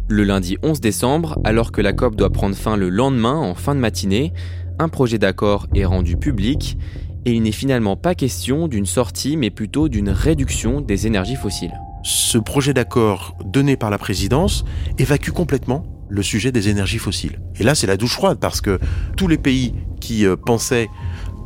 Le 0.09 0.25
lundi 0.25 0.57
11 0.63 0.81
décembre, 0.81 1.39
alors 1.45 1.73
que 1.73 1.81
la 1.81 1.93
COP 1.93 2.17
doit 2.17 2.31
prendre 2.31 2.57
fin 2.57 2.77
le 2.77 2.89
lendemain 2.89 3.37
en 3.37 3.55
fin 3.55 3.75
de 3.75 3.81
matinée, 3.81 4.33
un 4.79 4.89
projet 4.89 5.19
d'accord 5.19 5.67
est 5.75 5.85
rendu 5.85 6.17
public 6.17 6.79
et 7.25 7.33
il 7.33 7.43
n'est 7.43 7.53
finalement 7.53 7.97
pas 7.97 8.15
question 8.15 8.69
d'une 8.69 8.87
sortie 8.87 9.37
mais 9.37 9.51
plutôt 9.51 9.89
d'une 9.89 10.11
réduction 10.11 10.81
des 10.81 11.07
énergies 11.07 11.37
fossiles. 11.37 11.75
Ce 12.05 12.39
projet 12.39 12.73
d'accord 12.73 13.37
donné 13.45 13.77
par 13.77 13.91
la 13.91 13.99
présidence 13.99 14.65
évacue 14.99 15.31
complètement 15.31 15.85
le 16.09 16.23
sujet 16.23 16.53
des 16.53 16.69
énergies 16.69 16.99
fossiles. 16.99 17.41
Et 17.59 17.65
là, 17.65 17.75
c'est 17.75 17.87
la 17.87 17.97
douche 17.97 18.15
froide 18.15 18.39
parce 18.41 18.61
que 18.61 18.79
tous 19.17 19.29
les 19.29 19.39
pays 19.39 19.75
qui 20.01 20.27
euh, 20.27 20.37
pensaient 20.37 20.89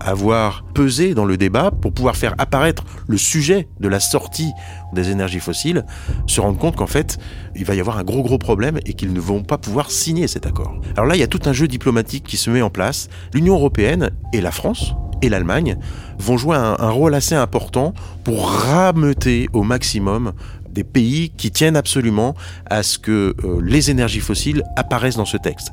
avoir 0.01 0.64
pesé 0.75 1.14
dans 1.14 1.25
le 1.25 1.37
débat 1.37 1.70
pour 1.70 1.92
pouvoir 1.92 2.16
faire 2.16 2.35
apparaître 2.38 2.85
le 3.07 3.16
sujet 3.16 3.68
de 3.81 3.88
la 3.88 4.01
sortie 4.01 4.51
des 4.92 5.11
énergies 5.11 5.40
fossiles 5.40 5.85
se 6.27 6.40
rendent 6.40 6.59
compte 6.59 6.77
qu'en 6.77 6.87
fait, 6.87 7.18
il 7.55 7.64
va 7.64 7.75
y 7.75 7.81
avoir 7.81 7.99
un 7.99 8.05
gros 8.05 8.23
gros 8.23 8.38
problème 8.38 8.79
et 8.87 8.94
qu'ils 8.94 9.12
ne 9.12 9.20
vont 9.20 9.42
pas 9.42 9.59
pouvoir 9.59 9.90
signer 9.90 10.27
cet 10.27 10.46
accord. 10.46 10.81
Alors 10.96 11.07
là, 11.07 11.16
il 11.16 11.20
y 11.20 11.25
a 11.25 11.29
tout 11.29 11.42
un 11.44 11.53
jeu 11.53 11.68
diplomatique 11.68 12.25
qui 12.25 12.37
se 12.37 12.51
met 12.51 12.62
en 12.62 12.70
place. 12.70 13.09
L'Union 13.35 13.55
européenne 13.55 14.11
et 14.33 14.40
la 14.40 14.51
France 14.51 14.94
et 15.23 15.29
l'Allemagne 15.29 15.77
vont 16.18 16.38
jouer 16.38 16.57
un, 16.57 16.77
un, 16.79 16.90
rôle 16.90 17.14
assez 17.14 17.35
important 17.35 17.92
pour 18.25 18.51
rameuter 18.51 19.49
au 19.53 19.62
maximum 19.62 20.33
des 20.70 20.85
pays 20.85 21.30
qui 21.30 21.50
tiennent 21.50 21.76
absolument 21.76 22.35
à 22.68 22.83
ce 22.83 22.98
que 22.98 23.35
euh, 23.44 23.61
les 23.62 23.90
énergies 23.90 24.20
fossiles 24.20 24.62
apparaissent 24.76 25.16
dans 25.16 25.24
ce 25.24 25.37
texte. 25.37 25.72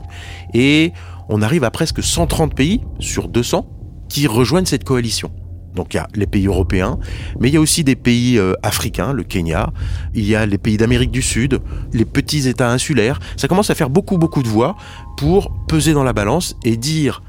Et 0.54 0.94
on 1.30 1.42
arrive 1.42 1.64
à 1.64 1.72
presque 1.72 2.04
130 2.04 2.56
pays 2.56 2.82
sur 3.00 3.28
200 3.28 3.70
qui 4.10 4.28
rejoignent 4.28 4.66
cette 4.66 4.84
coalition. 4.84 5.32
Donc 5.76 5.94
il 5.94 5.98
y 5.98 6.00
a 6.00 6.08
les 6.16 6.26
pays 6.26 6.48
européens, 6.48 6.98
mais 7.40 7.50
il 7.50 7.54
y 7.54 7.58
a 7.58 7.62
aussi 7.62 7.84
des 7.84 7.96
pays 7.96 8.40
euh, 8.40 8.54
africains, 8.64 9.14
le 9.14 9.24
Kenya, 9.24 9.72
il 10.16 10.26
y 10.26 10.36
a 10.36 10.46
les 10.46 10.58
pays 10.58 10.78
d'Amérique 10.78 11.12
du 11.12 11.22
Sud, 11.22 11.62
les 11.94 12.06
petits 12.06 12.48
États 12.48 12.72
insulaires. 12.72 13.20
Ça 13.36 13.48
commence 13.48 13.70
à 13.70 13.76
faire 13.76 13.92
beaucoup 13.92 14.18
beaucoup 14.18 14.42
de 14.42 14.48
voix 14.48 14.76
pour 15.18 15.54
peser 15.68 15.94
dans 15.94 16.04
la 16.04 16.14
balance 16.14 16.56
et 16.66 16.78
dire 16.78 17.22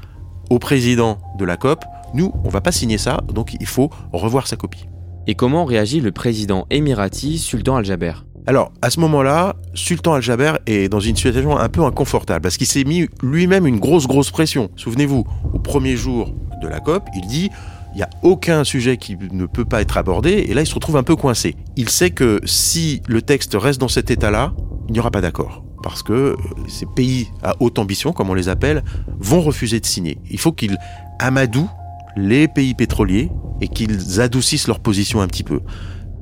au 0.49 0.57
président 0.57 1.19
de 1.37 1.45
la 1.45 1.57
COP, 1.57 1.85
nous, 2.15 2.33
on 2.43 2.49
va 2.49 2.59
pas 2.59 2.71
signer 2.71 2.97
ça, 2.97 3.21
donc 3.31 3.55
il 3.59 3.67
faut 3.67 3.91
revoir 4.11 4.47
sa 4.47 4.55
copie. 4.55 4.87
Et 5.29 5.35
comment 5.35 5.63
réagit 5.63 6.01
le 6.01 6.11
président 6.11 6.65
émirati 6.71 7.37
Sultan 7.37 7.75
Al-Jaber 7.75 8.13
Alors, 8.47 8.71
à 8.81 8.89
ce 8.89 8.99
moment-là, 9.01 9.57
Sultan 9.75 10.15
Al-Jaber 10.15 10.53
est 10.65 10.89
dans 10.89 10.99
une 10.99 11.15
situation 11.15 11.55
un 11.55 11.69
peu 11.69 11.83
inconfortable 11.83 12.41
parce 12.41 12.57
qu'il 12.57 12.65
s'est 12.65 12.83
mis 12.83 13.07
lui-même 13.21 13.67
une 13.67 13.79
grosse, 13.79 14.07
grosse 14.07 14.31
pression. 14.31 14.71
Souvenez-vous, 14.75 15.27
au 15.53 15.59
premier 15.59 15.95
jour 15.95 16.33
de 16.63 16.67
la 16.67 16.79
COP, 16.79 17.03
il 17.15 17.27
dit 17.27 17.51
il 17.93 17.97
n'y 17.97 18.01
a 18.01 18.09
aucun 18.23 18.63
sujet 18.63 18.97
qui 18.97 19.17
ne 19.31 19.45
peut 19.45 19.65
pas 19.65 19.81
être 19.81 19.97
abordé, 19.97 20.31
et 20.31 20.55
là 20.55 20.61
il 20.61 20.67
se 20.67 20.73
retrouve 20.73 20.97
un 20.97 21.03
peu 21.03 21.15
coincé. 21.15 21.55
Il 21.75 21.89
sait 21.89 22.09
que 22.09 22.41
si 22.43 23.03
le 23.07 23.21
texte 23.21 23.53
reste 23.53 23.79
dans 23.79 23.87
cet 23.87 24.09
état-là, 24.09 24.53
il 24.87 24.93
n'y 24.93 24.99
aura 24.99 25.11
pas 25.11 25.21
d'accord. 25.21 25.63
Parce 25.83 26.01
que 26.01 26.37
ces 26.67 26.87
pays 26.87 27.27
à 27.43 27.53
haute 27.59 27.77
ambition, 27.77 28.13
comme 28.13 28.31
on 28.31 28.33
les 28.33 28.49
appelle, 28.49 28.83
vont 29.19 29.41
refuser 29.41 29.79
de 29.79 29.85
signer. 29.85 30.17
Il 30.31 30.39
faut 30.39 30.53
qu'ils 30.53 30.79
amadouent 31.19 31.69
les 32.17 32.47
pays 32.47 32.73
pétroliers 32.73 33.29
et 33.61 33.67
qu'ils 33.67 34.21
adoucissent 34.21 34.67
leur 34.67 34.79
position 34.79 35.21
un 35.21 35.27
petit 35.27 35.43
peu. 35.43 35.61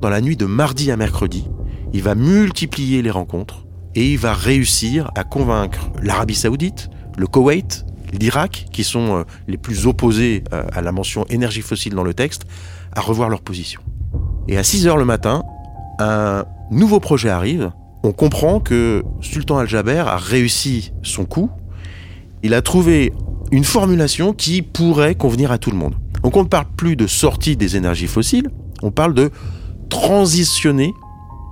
Dans 0.00 0.08
la 0.08 0.20
nuit 0.20 0.36
de 0.36 0.46
mardi 0.46 0.90
à 0.90 0.96
mercredi, 0.96 1.44
il 1.92 2.02
va 2.02 2.14
multiplier 2.14 3.02
les 3.02 3.10
rencontres 3.10 3.66
et 3.94 4.12
il 4.12 4.18
va 4.18 4.32
réussir 4.32 5.10
à 5.16 5.24
convaincre 5.24 5.90
l'Arabie 6.02 6.34
saoudite, 6.34 6.90
le 7.16 7.26
Koweït, 7.26 7.84
l'Irak, 8.12 8.66
qui 8.72 8.84
sont 8.84 9.16
euh, 9.16 9.24
les 9.48 9.56
plus 9.56 9.86
opposés 9.86 10.44
euh, 10.52 10.62
à 10.72 10.82
la 10.82 10.92
mention 10.92 11.24
énergie 11.28 11.62
fossile 11.62 11.94
dans 11.94 12.04
le 12.04 12.14
texte, 12.14 12.42
à 12.94 13.00
revoir 13.00 13.28
leur 13.28 13.40
position. 13.40 13.80
Et 14.46 14.56
à 14.56 14.64
6 14.64 14.86
heures 14.86 14.96
le 14.96 15.04
matin, 15.04 15.42
un 15.98 16.44
nouveau 16.70 17.00
projet 17.00 17.28
arrive. 17.28 17.72
On 18.02 18.12
comprend 18.12 18.60
que 18.60 19.02
Sultan 19.20 19.58
Al-Jaber 19.58 20.04
a 20.06 20.16
réussi 20.16 20.92
son 21.02 21.24
coup. 21.24 21.50
Il 22.42 22.54
a 22.54 22.62
trouvé 22.62 23.12
une 23.50 23.64
formulation 23.64 24.32
qui 24.32 24.62
pourrait 24.62 25.14
convenir 25.14 25.50
à 25.50 25.58
tout 25.58 25.70
le 25.70 25.76
monde. 25.76 25.96
Donc 26.22 26.36
on 26.36 26.42
ne 26.42 26.48
parle 26.48 26.66
plus 26.76 26.96
de 26.96 27.06
sortie 27.06 27.56
des 27.56 27.76
énergies 27.76 28.06
fossiles, 28.06 28.50
on 28.82 28.90
parle 28.90 29.14
de 29.14 29.30
transitionner 29.88 30.92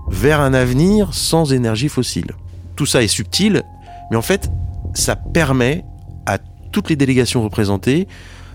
vers 0.08 0.40
un 0.40 0.54
avenir 0.54 1.14
sans 1.14 1.52
énergie 1.52 1.88
fossile. 1.88 2.32
Tout 2.76 2.86
ça 2.86 3.02
est 3.02 3.08
subtil, 3.08 3.62
mais 4.10 4.16
en 4.16 4.22
fait, 4.22 4.50
ça 4.94 5.16
permet 5.16 5.84
à 6.26 6.38
toutes 6.72 6.90
les 6.90 6.96
délégations 6.96 7.42
représentées 7.42 8.06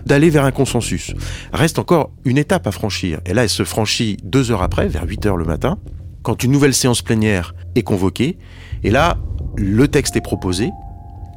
d'aller 0.06 0.30
vers 0.30 0.44
un 0.44 0.52
consensus. 0.52 1.12
Reste 1.52 1.78
encore 1.78 2.10
une 2.24 2.38
étape 2.38 2.66
à 2.66 2.72
franchir. 2.72 3.20
Et 3.26 3.34
là, 3.34 3.42
elle 3.42 3.48
se 3.48 3.64
franchit 3.64 4.16
deux 4.22 4.50
heures 4.50 4.62
après, 4.62 4.88
vers 4.88 5.04
8 5.06 5.26
heures 5.26 5.36
le 5.36 5.44
matin, 5.44 5.78
quand 6.22 6.42
une 6.42 6.52
nouvelle 6.52 6.74
séance 6.74 7.02
plénière 7.02 7.54
est 7.74 7.82
convoquée. 7.82 8.38
Et 8.82 8.90
là, 8.90 9.18
le 9.56 9.88
texte 9.88 10.16
est 10.16 10.20
proposé. 10.20 10.70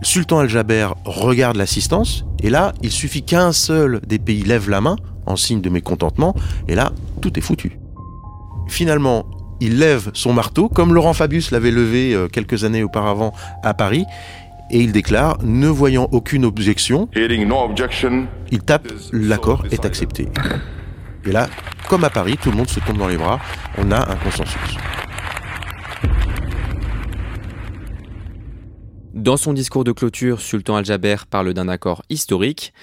Sultan 0.01 0.39
Al-Jaber 0.39 0.89
regarde 1.05 1.57
l'assistance. 1.57 2.25
Et 2.43 2.49
là, 2.49 2.73
il 2.81 2.91
suffit 2.91 3.23
qu'un 3.23 3.51
seul 3.51 4.01
des 4.05 4.19
pays 4.19 4.43
lève 4.43 4.69
la 4.69 4.81
main 4.81 4.97
en 5.25 5.35
signe 5.35 5.61
de 5.61 5.69
mécontentement. 5.69 6.35
Et 6.67 6.75
là, 6.75 6.91
tout 7.21 7.37
est 7.37 7.41
foutu. 7.41 7.79
Finalement, 8.67 9.25
il 9.61 9.79
lève 9.79 10.11
son 10.13 10.33
marteau, 10.33 10.69
comme 10.69 10.93
Laurent 10.93 11.13
Fabius 11.13 11.51
l'avait 11.51 11.71
levé 11.71 12.13
euh, 12.13 12.27
quelques 12.27 12.63
années 12.63 12.83
auparavant 12.83 13.33
à 13.63 13.73
Paris, 13.73 14.05
et 14.71 14.79
il 14.79 14.91
déclare, 14.91 15.37
ne 15.43 15.67
voyant 15.67 16.09
aucune 16.11 16.43
objection, 16.43 17.07
il 18.51 18.59
tape, 18.59 18.87
l'accord 19.13 19.63
est 19.71 19.85
accepté. 19.85 20.27
Et 21.25 21.31
là, 21.31 21.47
comme 21.87 22.03
à 22.03 22.09
Paris, 22.09 22.37
tout 22.41 22.51
le 22.51 22.57
monde 22.57 22.69
se 22.69 22.79
tombe 22.79 22.97
dans 22.97 23.07
les 23.07 23.17
bras, 23.17 23.39
on 23.77 23.91
a 23.91 24.11
un 24.11 24.15
consensus. 24.15 24.77
Dans 29.15 29.37
son 29.37 29.53
discours 29.53 29.85
de 29.85 29.93
clôture, 29.93 30.41
Sultan 30.41 30.75
Al-Jaber 30.75 31.15
parle 31.29 31.53
d'un 31.53 31.69
accord 31.69 32.03
historique. 32.09 32.73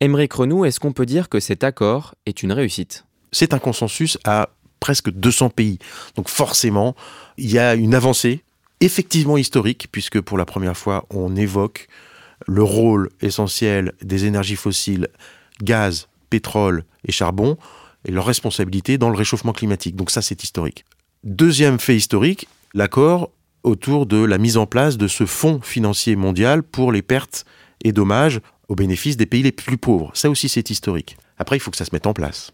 Émeric 0.00 0.34
Renou, 0.34 0.66
est-ce 0.66 0.80
qu'on 0.80 0.92
peut 0.92 1.06
dire 1.06 1.30
que 1.30 1.40
cet 1.40 1.64
accord 1.64 2.14
est 2.26 2.42
une 2.42 2.52
réussite? 2.52 3.06
C'est 3.32 3.54
un 3.54 3.58
consensus 3.58 4.18
à 4.24 4.50
presque 4.80 5.10
200 5.10 5.48
pays. 5.48 5.78
Donc 6.14 6.28
forcément, 6.28 6.94
il 7.38 7.50
y 7.50 7.58
a 7.58 7.74
une 7.74 7.94
avancée 7.94 8.44
effectivement 8.80 9.38
historique, 9.38 9.88
puisque 9.90 10.20
pour 10.20 10.36
la 10.36 10.44
première 10.44 10.76
fois, 10.76 11.06
on 11.08 11.34
évoque 11.36 11.88
le 12.46 12.62
rôle 12.62 13.08
essentiel 13.22 13.94
des 14.02 14.26
énergies 14.26 14.56
fossiles, 14.56 15.08
gaz, 15.62 16.08
pétrole 16.28 16.84
et 17.06 17.12
charbon, 17.12 17.56
et 18.04 18.12
leur 18.12 18.26
responsabilité 18.26 18.98
dans 18.98 19.08
le 19.08 19.16
réchauffement 19.16 19.54
climatique. 19.54 19.96
Donc 19.96 20.10
ça, 20.10 20.20
c'est 20.20 20.44
historique. 20.44 20.84
Deuxième 21.24 21.80
fait 21.80 21.96
historique, 21.96 22.46
l'accord 22.74 23.30
autour 23.62 24.06
de 24.06 24.22
la 24.22 24.38
mise 24.38 24.56
en 24.56 24.66
place 24.66 24.96
de 24.96 25.08
ce 25.08 25.26
fonds 25.26 25.60
financier 25.60 26.16
mondial 26.16 26.62
pour 26.62 26.92
les 26.92 27.02
pertes 27.02 27.44
et 27.84 27.92
dommages 27.92 28.40
au 28.68 28.74
bénéfice 28.74 29.16
des 29.16 29.26
pays 29.26 29.42
les 29.42 29.52
plus 29.52 29.78
pauvres. 29.78 30.10
Ça 30.14 30.30
aussi, 30.30 30.48
c'est 30.48 30.70
historique. 30.70 31.16
Après, 31.38 31.56
il 31.56 31.60
faut 31.60 31.70
que 31.70 31.76
ça 31.76 31.84
se 31.84 31.90
mette 31.92 32.06
en 32.06 32.12
place. 32.12 32.52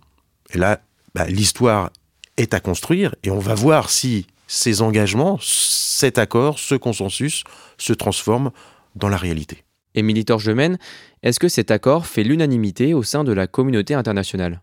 Et 0.52 0.58
là, 0.58 0.80
bah, 1.14 1.26
l'histoire 1.26 1.90
est 2.36 2.54
à 2.54 2.60
construire 2.60 3.14
et 3.22 3.30
on 3.30 3.38
va 3.38 3.54
voir 3.54 3.90
si 3.90 4.26
ces 4.46 4.82
engagements, 4.82 5.38
cet 5.40 6.18
accord, 6.18 6.58
ce 6.58 6.74
consensus 6.74 7.44
se 7.78 7.92
transforment 7.92 8.50
dans 8.94 9.08
la 9.08 9.16
réalité. 9.16 9.64
Émilie 9.94 10.24
Torgemène, 10.24 10.78
est-ce 11.22 11.38
que 11.38 11.48
cet 11.48 11.70
accord 11.70 12.06
fait 12.06 12.24
l'unanimité 12.24 12.94
au 12.94 13.02
sein 13.02 13.24
de 13.24 13.32
la 13.32 13.46
communauté 13.46 13.94
internationale? 13.94 14.60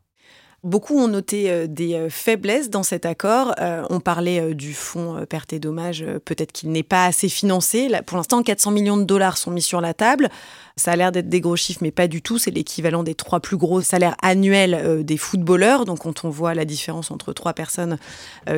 Beaucoup 0.63 0.99
ont 0.99 1.07
noté 1.07 1.49
euh, 1.49 1.65
des 1.65 1.95
euh, 1.95 2.09
faiblesses 2.11 2.69
dans 2.69 2.83
cet 2.83 3.07
accord. 3.07 3.55
Euh, 3.59 3.83
on 3.89 3.99
parlait 3.99 4.53
du 4.53 4.75
fonds 4.75 5.25
perte 5.27 5.53
et 5.53 5.59
dommages, 5.59 6.05
peut-être 6.23 6.51
qu'il 6.51 6.71
n'est 6.71 6.83
pas 6.83 7.05
assez 7.05 7.29
financé. 7.29 7.89
pour 8.05 8.17
l'instant, 8.17 8.43
400 8.43 8.69
millions 8.69 8.97
de 8.97 9.03
dollars 9.03 9.39
sont 9.39 9.49
mis 9.49 9.63
sur 9.63 9.81
la 9.81 9.95
table. 9.95 10.29
Ça 10.75 10.91
a 10.91 10.95
l'air 10.95 11.11
d'être 11.11 11.29
des 11.29 11.41
gros 11.41 11.55
chiffres, 11.55 11.79
mais 11.81 11.89
pas 11.89 12.07
du 12.07 12.21
tout. 12.21 12.37
C'est 12.37 12.51
l'équivalent 12.51 13.01
des 13.01 13.15
trois 13.15 13.39
plus 13.39 13.57
gros 13.57 13.81
salaires 13.81 14.15
annuels 14.21 15.03
des 15.03 15.17
footballeurs. 15.17 15.85
Donc, 15.85 15.99
quand 15.99 16.25
on 16.25 16.29
voit 16.29 16.53
la 16.53 16.65
différence 16.65 17.11
entre 17.11 17.33
trois 17.33 17.53
personnes 17.53 17.97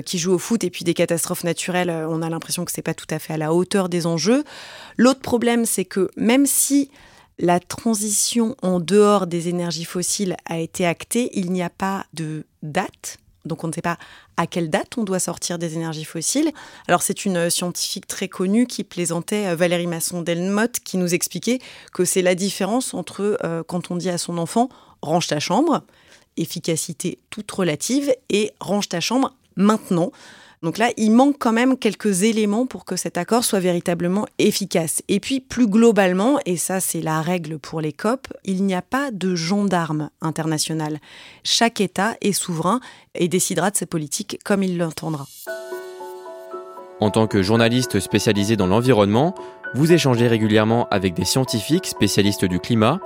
qui 0.06 0.20
jouent 0.20 0.34
au 0.34 0.38
foot 0.38 0.64
et 0.64 0.70
puis 0.70 0.86
des 0.86 0.94
catastrophes 0.94 1.44
naturelles, 1.44 1.90
on 1.90 2.22
a 2.22 2.30
l'impression 2.30 2.66
que 2.66 2.72
c'est 2.72 2.82
pas 2.82 2.94
tout 2.94 3.08
à 3.10 3.20
fait 3.20 3.34
à 3.34 3.38
la 3.38 3.54
hauteur 3.54 3.90
des 3.90 4.06
enjeux. 4.06 4.44
L'autre 4.98 5.22
problème, 5.22 5.66
c'est 5.66 5.86
que 5.86 6.10
même 6.18 6.46
si 6.46 6.90
la 7.40 7.60
transition 7.60 8.56
en 8.62 8.80
dehors 8.80 9.28
des 9.28 9.50
énergies 9.50 9.86
fossiles 9.86 10.38
a 10.46 10.60
été 10.60 10.86
actée, 10.86 11.30
il 11.34 11.52
n'y 11.52 11.64
a 11.64 11.70
pas 11.70 12.06
de 12.14 12.46
date. 12.62 13.18
Donc 13.46 13.64
on 13.64 13.68
ne 13.68 13.74
sait 13.74 13.82
pas 13.82 13.98
à 14.38 14.48
quelle 14.48 14.70
date 14.70 14.98
on 14.98 15.04
doit 15.04 15.20
sortir 15.20 15.60
des 15.60 15.76
énergies 15.76 16.06
fossiles. 16.06 16.52
Alors 16.88 17.02
c'est 17.02 17.26
une 17.26 17.50
scientifique 17.50 18.08
très 18.08 18.30
connue 18.30 18.68
qui 18.68 18.84
plaisantait, 18.84 19.48
euh, 19.48 19.56
Valérie 19.56 19.88
Masson-Delmotte, 19.88 20.80
qui 20.80 20.98
nous 20.98 21.14
expliquait 21.14 21.60
que 21.92 22.06
c'est 22.06 22.22
la 22.22 22.36
différence 22.36 22.94
entre 22.94 23.38
euh, 23.44 23.64
quand 23.64 23.92
on 23.92 23.98
dit 23.98 24.10
à 24.10 24.18
son 24.18 24.38
enfant 24.38 24.70
range 25.02 25.28
ta 25.28 25.40
chambre, 25.40 25.84
efficacité 26.38 27.20
toute 27.30 27.52
relative, 27.52 28.14
et 28.30 28.52
range 28.62 28.88
ta 28.88 29.02
chambre 29.02 29.36
maintenant. 29.58 30.12
Donc 30.64 30.78
là, 30.78 30.92
il 30.96 31.12
manque 31.12 31.36
quand 31.40 31.52
même 31.52 31.78
quelques 31.78 32.24
éléments 32.24 32.66
pour 32.66 32.86
que 32.86 32.96
cet 32.96 33.18
accord 33.18 33.44
soit 33.44 33.60
véritablement 33.60 34.26
efficace. 34.40 35.04
Et 35.10 35.20
puis 35.20 35.42
plus 35.42 35.68
globalement, 35.68 36.40
et 36.46 36.56
ça 36.56 36.80
c'est 36.80 37.02
la 37.02 37.22
règle 37.22 37.60
pour 37.60 37.82
les 37.82 37.92
COP, 37.92 38.30
il 38.46 38.64
n'y 38.64 38.74
a 38.74 38.82
pas 38.82 39.12
de 39.12 39.36
gendarme 39.36 40.10
international. 40.22 41.00
Chaque 41.44 41.82
État 41.82 42.16
est 42.22 42.32
souverain 42.32 42.80
et 43.14 43.28
décidera 43.28 43.72
de 43.72 43.76
ses 43.76 43.86
politiques 43.86 44.40
comme 44.46 44.64
il 44.64 44.78
l'entendra. 44.78 45.28
En 47.02 47.10
tant 47.10 47.28
que 47.28 47.44
journaliste 47.44 48.00
spécialisé 48.00 48.56
dans 48.56 48.68
l'environnement, 48.68 49.36
vous 49.74 49.92
échangez 49.92 50.30
régulièrement 50.30 50.88
avec 50.90 51.14
des 51.14 51.26
scientifiques 51.26 51.88
spécialistes 51.88 52.46
du 52.46 52.60
climat 52.62 53.02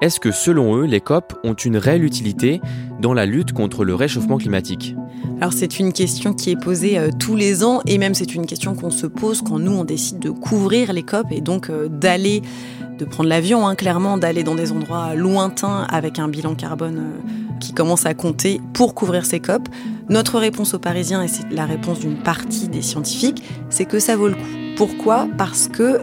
est-ce 0.00 0.18
que 0.18 0.30
selon 0.30 0.76
eux, 0.76 0.84
les 0.84 1.02
COP 1.02 1.38
ont 1.44 1.52
une 1.52 1.76
réelle 1.76 2.04
utilité 2.04 2.62
dans 3.00 3.12
la 3.12 3.26
lutte 3.26 3.52
contre 3.52 3.84
le 3.84 3.94
réchauffement 3.94 4.38
climatique? 4.38 4.96
Alors 5.40 5.52
c'est 5.52 5.78
une 5.78 5.92
question 5.92 6.32
qui 6.32 6.50
est 6.50 6.60
posée 6.60 6.98
euh, 6.98 7.10
tous 7.18 7.36
les 7.36 7.64
ans 7.64 7.82
et 7.86 7.98
même 7.98 8.14
c'est 8.14 8.34
une 8.34 8.46
question 8.46 8.74
qu'on 8.74 8.90
se 8.90 9.06
pose 9.06 9.42
quand 9.42 9.58
nous 9.58 9.72
on 9.72 9.84
décide 9.84 10.18
de 10.18 10.30
couvrir 10.30 10.94
les 10.94 11.02
COP 11.02 11.26
et 11.30 11.42
donc 11.42 11.68
euh, 11.68 11.88
d'aller, 11.88 12.40
de 12.98 13.04
prendre 13.04 13.28
l'avion 13.28 13.66
hein, 13.66 13.74
clairement, 13.74 14.16
d'aller 14.16 14.42
dans 14.42 14.54
des 14.54 14.72
endroits 14.72 15.14
lointains 15.14 15.86
avec 15.90 16.18
un 16.18 16.28
bilan 16.28 16.54
carbone 16.54 16.98
euh, 16.98 17.58
qui 17.58 17.74
commence 17.74 18.06
à 18.06 18.14
compter 18.14 18.58
pour 18.72 18.94
couvrir 18.94 19.26
ces 19.26 19.40
COP. 19.40 19.68
Notre 20.08 20.38
réponse 20.38 20.72
aux 20.72 20.78
Parisiens, 20.78 21.22
et 21.22 21.28
c'est 21.28 21.50
la 21.50 21.66
réponse 21.66 22.00
d'une 22.00 22.16
partie 22.16 22.68
des 22.68 22.82
scientifiques, 22.82 23.42
c'est 23.68 23.84
que 23.84 23.98
ça 23.98 24.16
vaut 24.16 24.28
le 24.28 24.34
coup. 24.34 24.40
Pourquoi? 24.76 25.28
Parce 25.36 25.68
que 25.68 26.00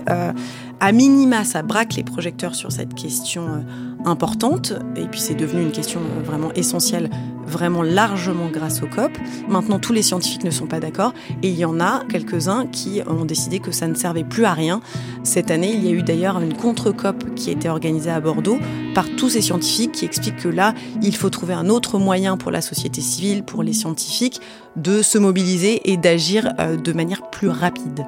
à 0.80 0.92
minima, 0.92 1.44
ça 1.44 1.64
braque 1.64 1.96
les 1.96 2.04
projecteurs 2.04 2.54
sur 2.54 2.72
cette 2.72 2.94
question 2.94 3.48
euh, 3.48 4.06
importante. 4.06 4.74
Et 4.96 5.06
puis 5.08 5.20
c'est 5.20 5.34
devenu 5.34 5.64
une 5.64 5.72
question 5.72 6.00
euh, 6.00 6.24
vraiment 6.24 6.54
essentielle, 6.54 7.10
vraiment 7.48 7.82
largement 7.82 8.50
grâce 8.50 8.84
au 8.84 8.88
COP. 8.88 9.12
Maintenant, 9.50 9.80
tous 9.80 9.94
les 9.94 10.04
scientifiques 10.04 10.44
ne 10.44 10.52
sont 10.52 10.68
pas 10.68 10.80
d'accord. 10.80 11.14
Et 11.42 11.50
il 11.50 11.58
y 11.58 11.66
en 11.66 11.80
a 11.80 12.04
quelques-uns 12.10 12.68
qui 12.68 13.02
ont 13.08 13.26
décidé 13.26 13.60
que 13.60 13.72
ça 13.72 13.88
ne 13.88 13.96
servait 13.96 14.24
plus 14.24 14.46
à 14.46 14.54
rien. 14.54 14.82
Cette 15.24 15.50
année, 15.50 15.74
il 15.74 15.84
y 15.84 15.88
a 15.88 15.92
eu 15.92 16.04
d'ailleurs 16.04 16.40
une 16.40 16.54
contre-COP 16.54 17.34
qui 17.36 17.50
a 17.50 17.54
été 17.54 17.70
organisée 17.70 18.12
à 18.12 18.20
Bordeaux 18.20 18.60
par 18.94 19.06
tous 19.18 19.30
ces 19.30 19.42
scientifiques 19.42 19.94
qui 19.94 20.06
expliquent 20.06 20.38
que 20.38 20.50
là, 20.50 20.76
il 21.02 21.16
faut 21.16 21.30
trouver 21.30 21.54
un 21.54 21.70
autre 21.70 21.98
moyen 21.98 22.38
pour 22.38 22.52
la 22.52 22.62
société 22.62 23.02
civile, 23.02 23.44
pour 23.44 23.64
les 23.64 23.74
scientifiques, 23.74 24.42
de 24.76 25.02
se 25.02 25.18
mobiliser 25.18 25.92
et 25.92 25.98
d'agir 25.98 26.54
euh, 26.60 26.78
de 26.78 26.94
manière 26.94 27.30
plus 27.32 27.50
rapide. 27.50 28.06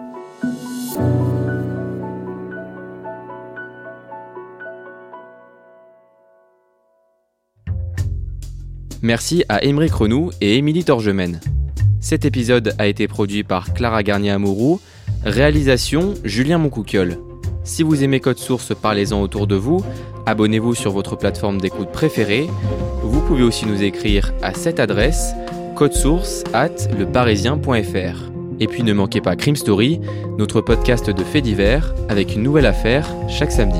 Merci 9.02 9.46
à 9.48 9.64
Émeric 9.64 9.94
Renou 9.94 10.32
et 10.42 10.58
Émilie 10.58 10.84
Torgemène. 10.84 11.40
Cet 12.02 12.26
épisode 12.26 12.76
a 12.78 12.88
été 12.88 13.08
produit 13.08 13.44
par 13.44 13.74
Clara 13.74 14.04
Garnier-Amouroux, 14.04 14.82
réalisation 15.24 16.16
Julien 16.26 16.58
Moncouquiol. 16.58 17.18
Si 17.64 17.84
vous 17.84 18.04
aimez 18.04 18.20
Code 18.20 18.40
Source, 18.40 18.74
parlez-en 18.76 19.22
autour 19.22 19.48
de 19.48 19.56
vous, 19.56 19.84
abonnez-vous 20.26 20.76
sur 20.76 20.92
votre 20.92 21.16
plateforme 21.16 21.62
d'écoute 21.62 21.92
préférée. 21.92 22.50
Vous 23.02 23.22
pouvez 23.22 23.44
aussi 23.44 23.66
nous 23.66 23.84
écrire 23.84 24.34
à 24.42 24.54
cette 24.54 24.82
adresse 24.82 25.34
codesource 25.76 26.44
at 26.54 26.90
leparisien.fr. 26.98 28.32
Et 28.60 28.68
puis 28.68 28.84
ne 28.84 28.92
manquez 28.92 29.22
pas 29.22 29.38
Crime 29.38 29.56
Story, 29.56 30.02
notre 30.38 30.60
podcast 30.60 31.10
de 31.10 31.24
faits 31.24 31.44
divers, 31.46 31.94
avec 32.10 32.36
une 32.36 32.44
nouvelle 32.44 32.66
affaire 32.66 33.08
chaque 33.30 33.54
samedi. 33.54 33.80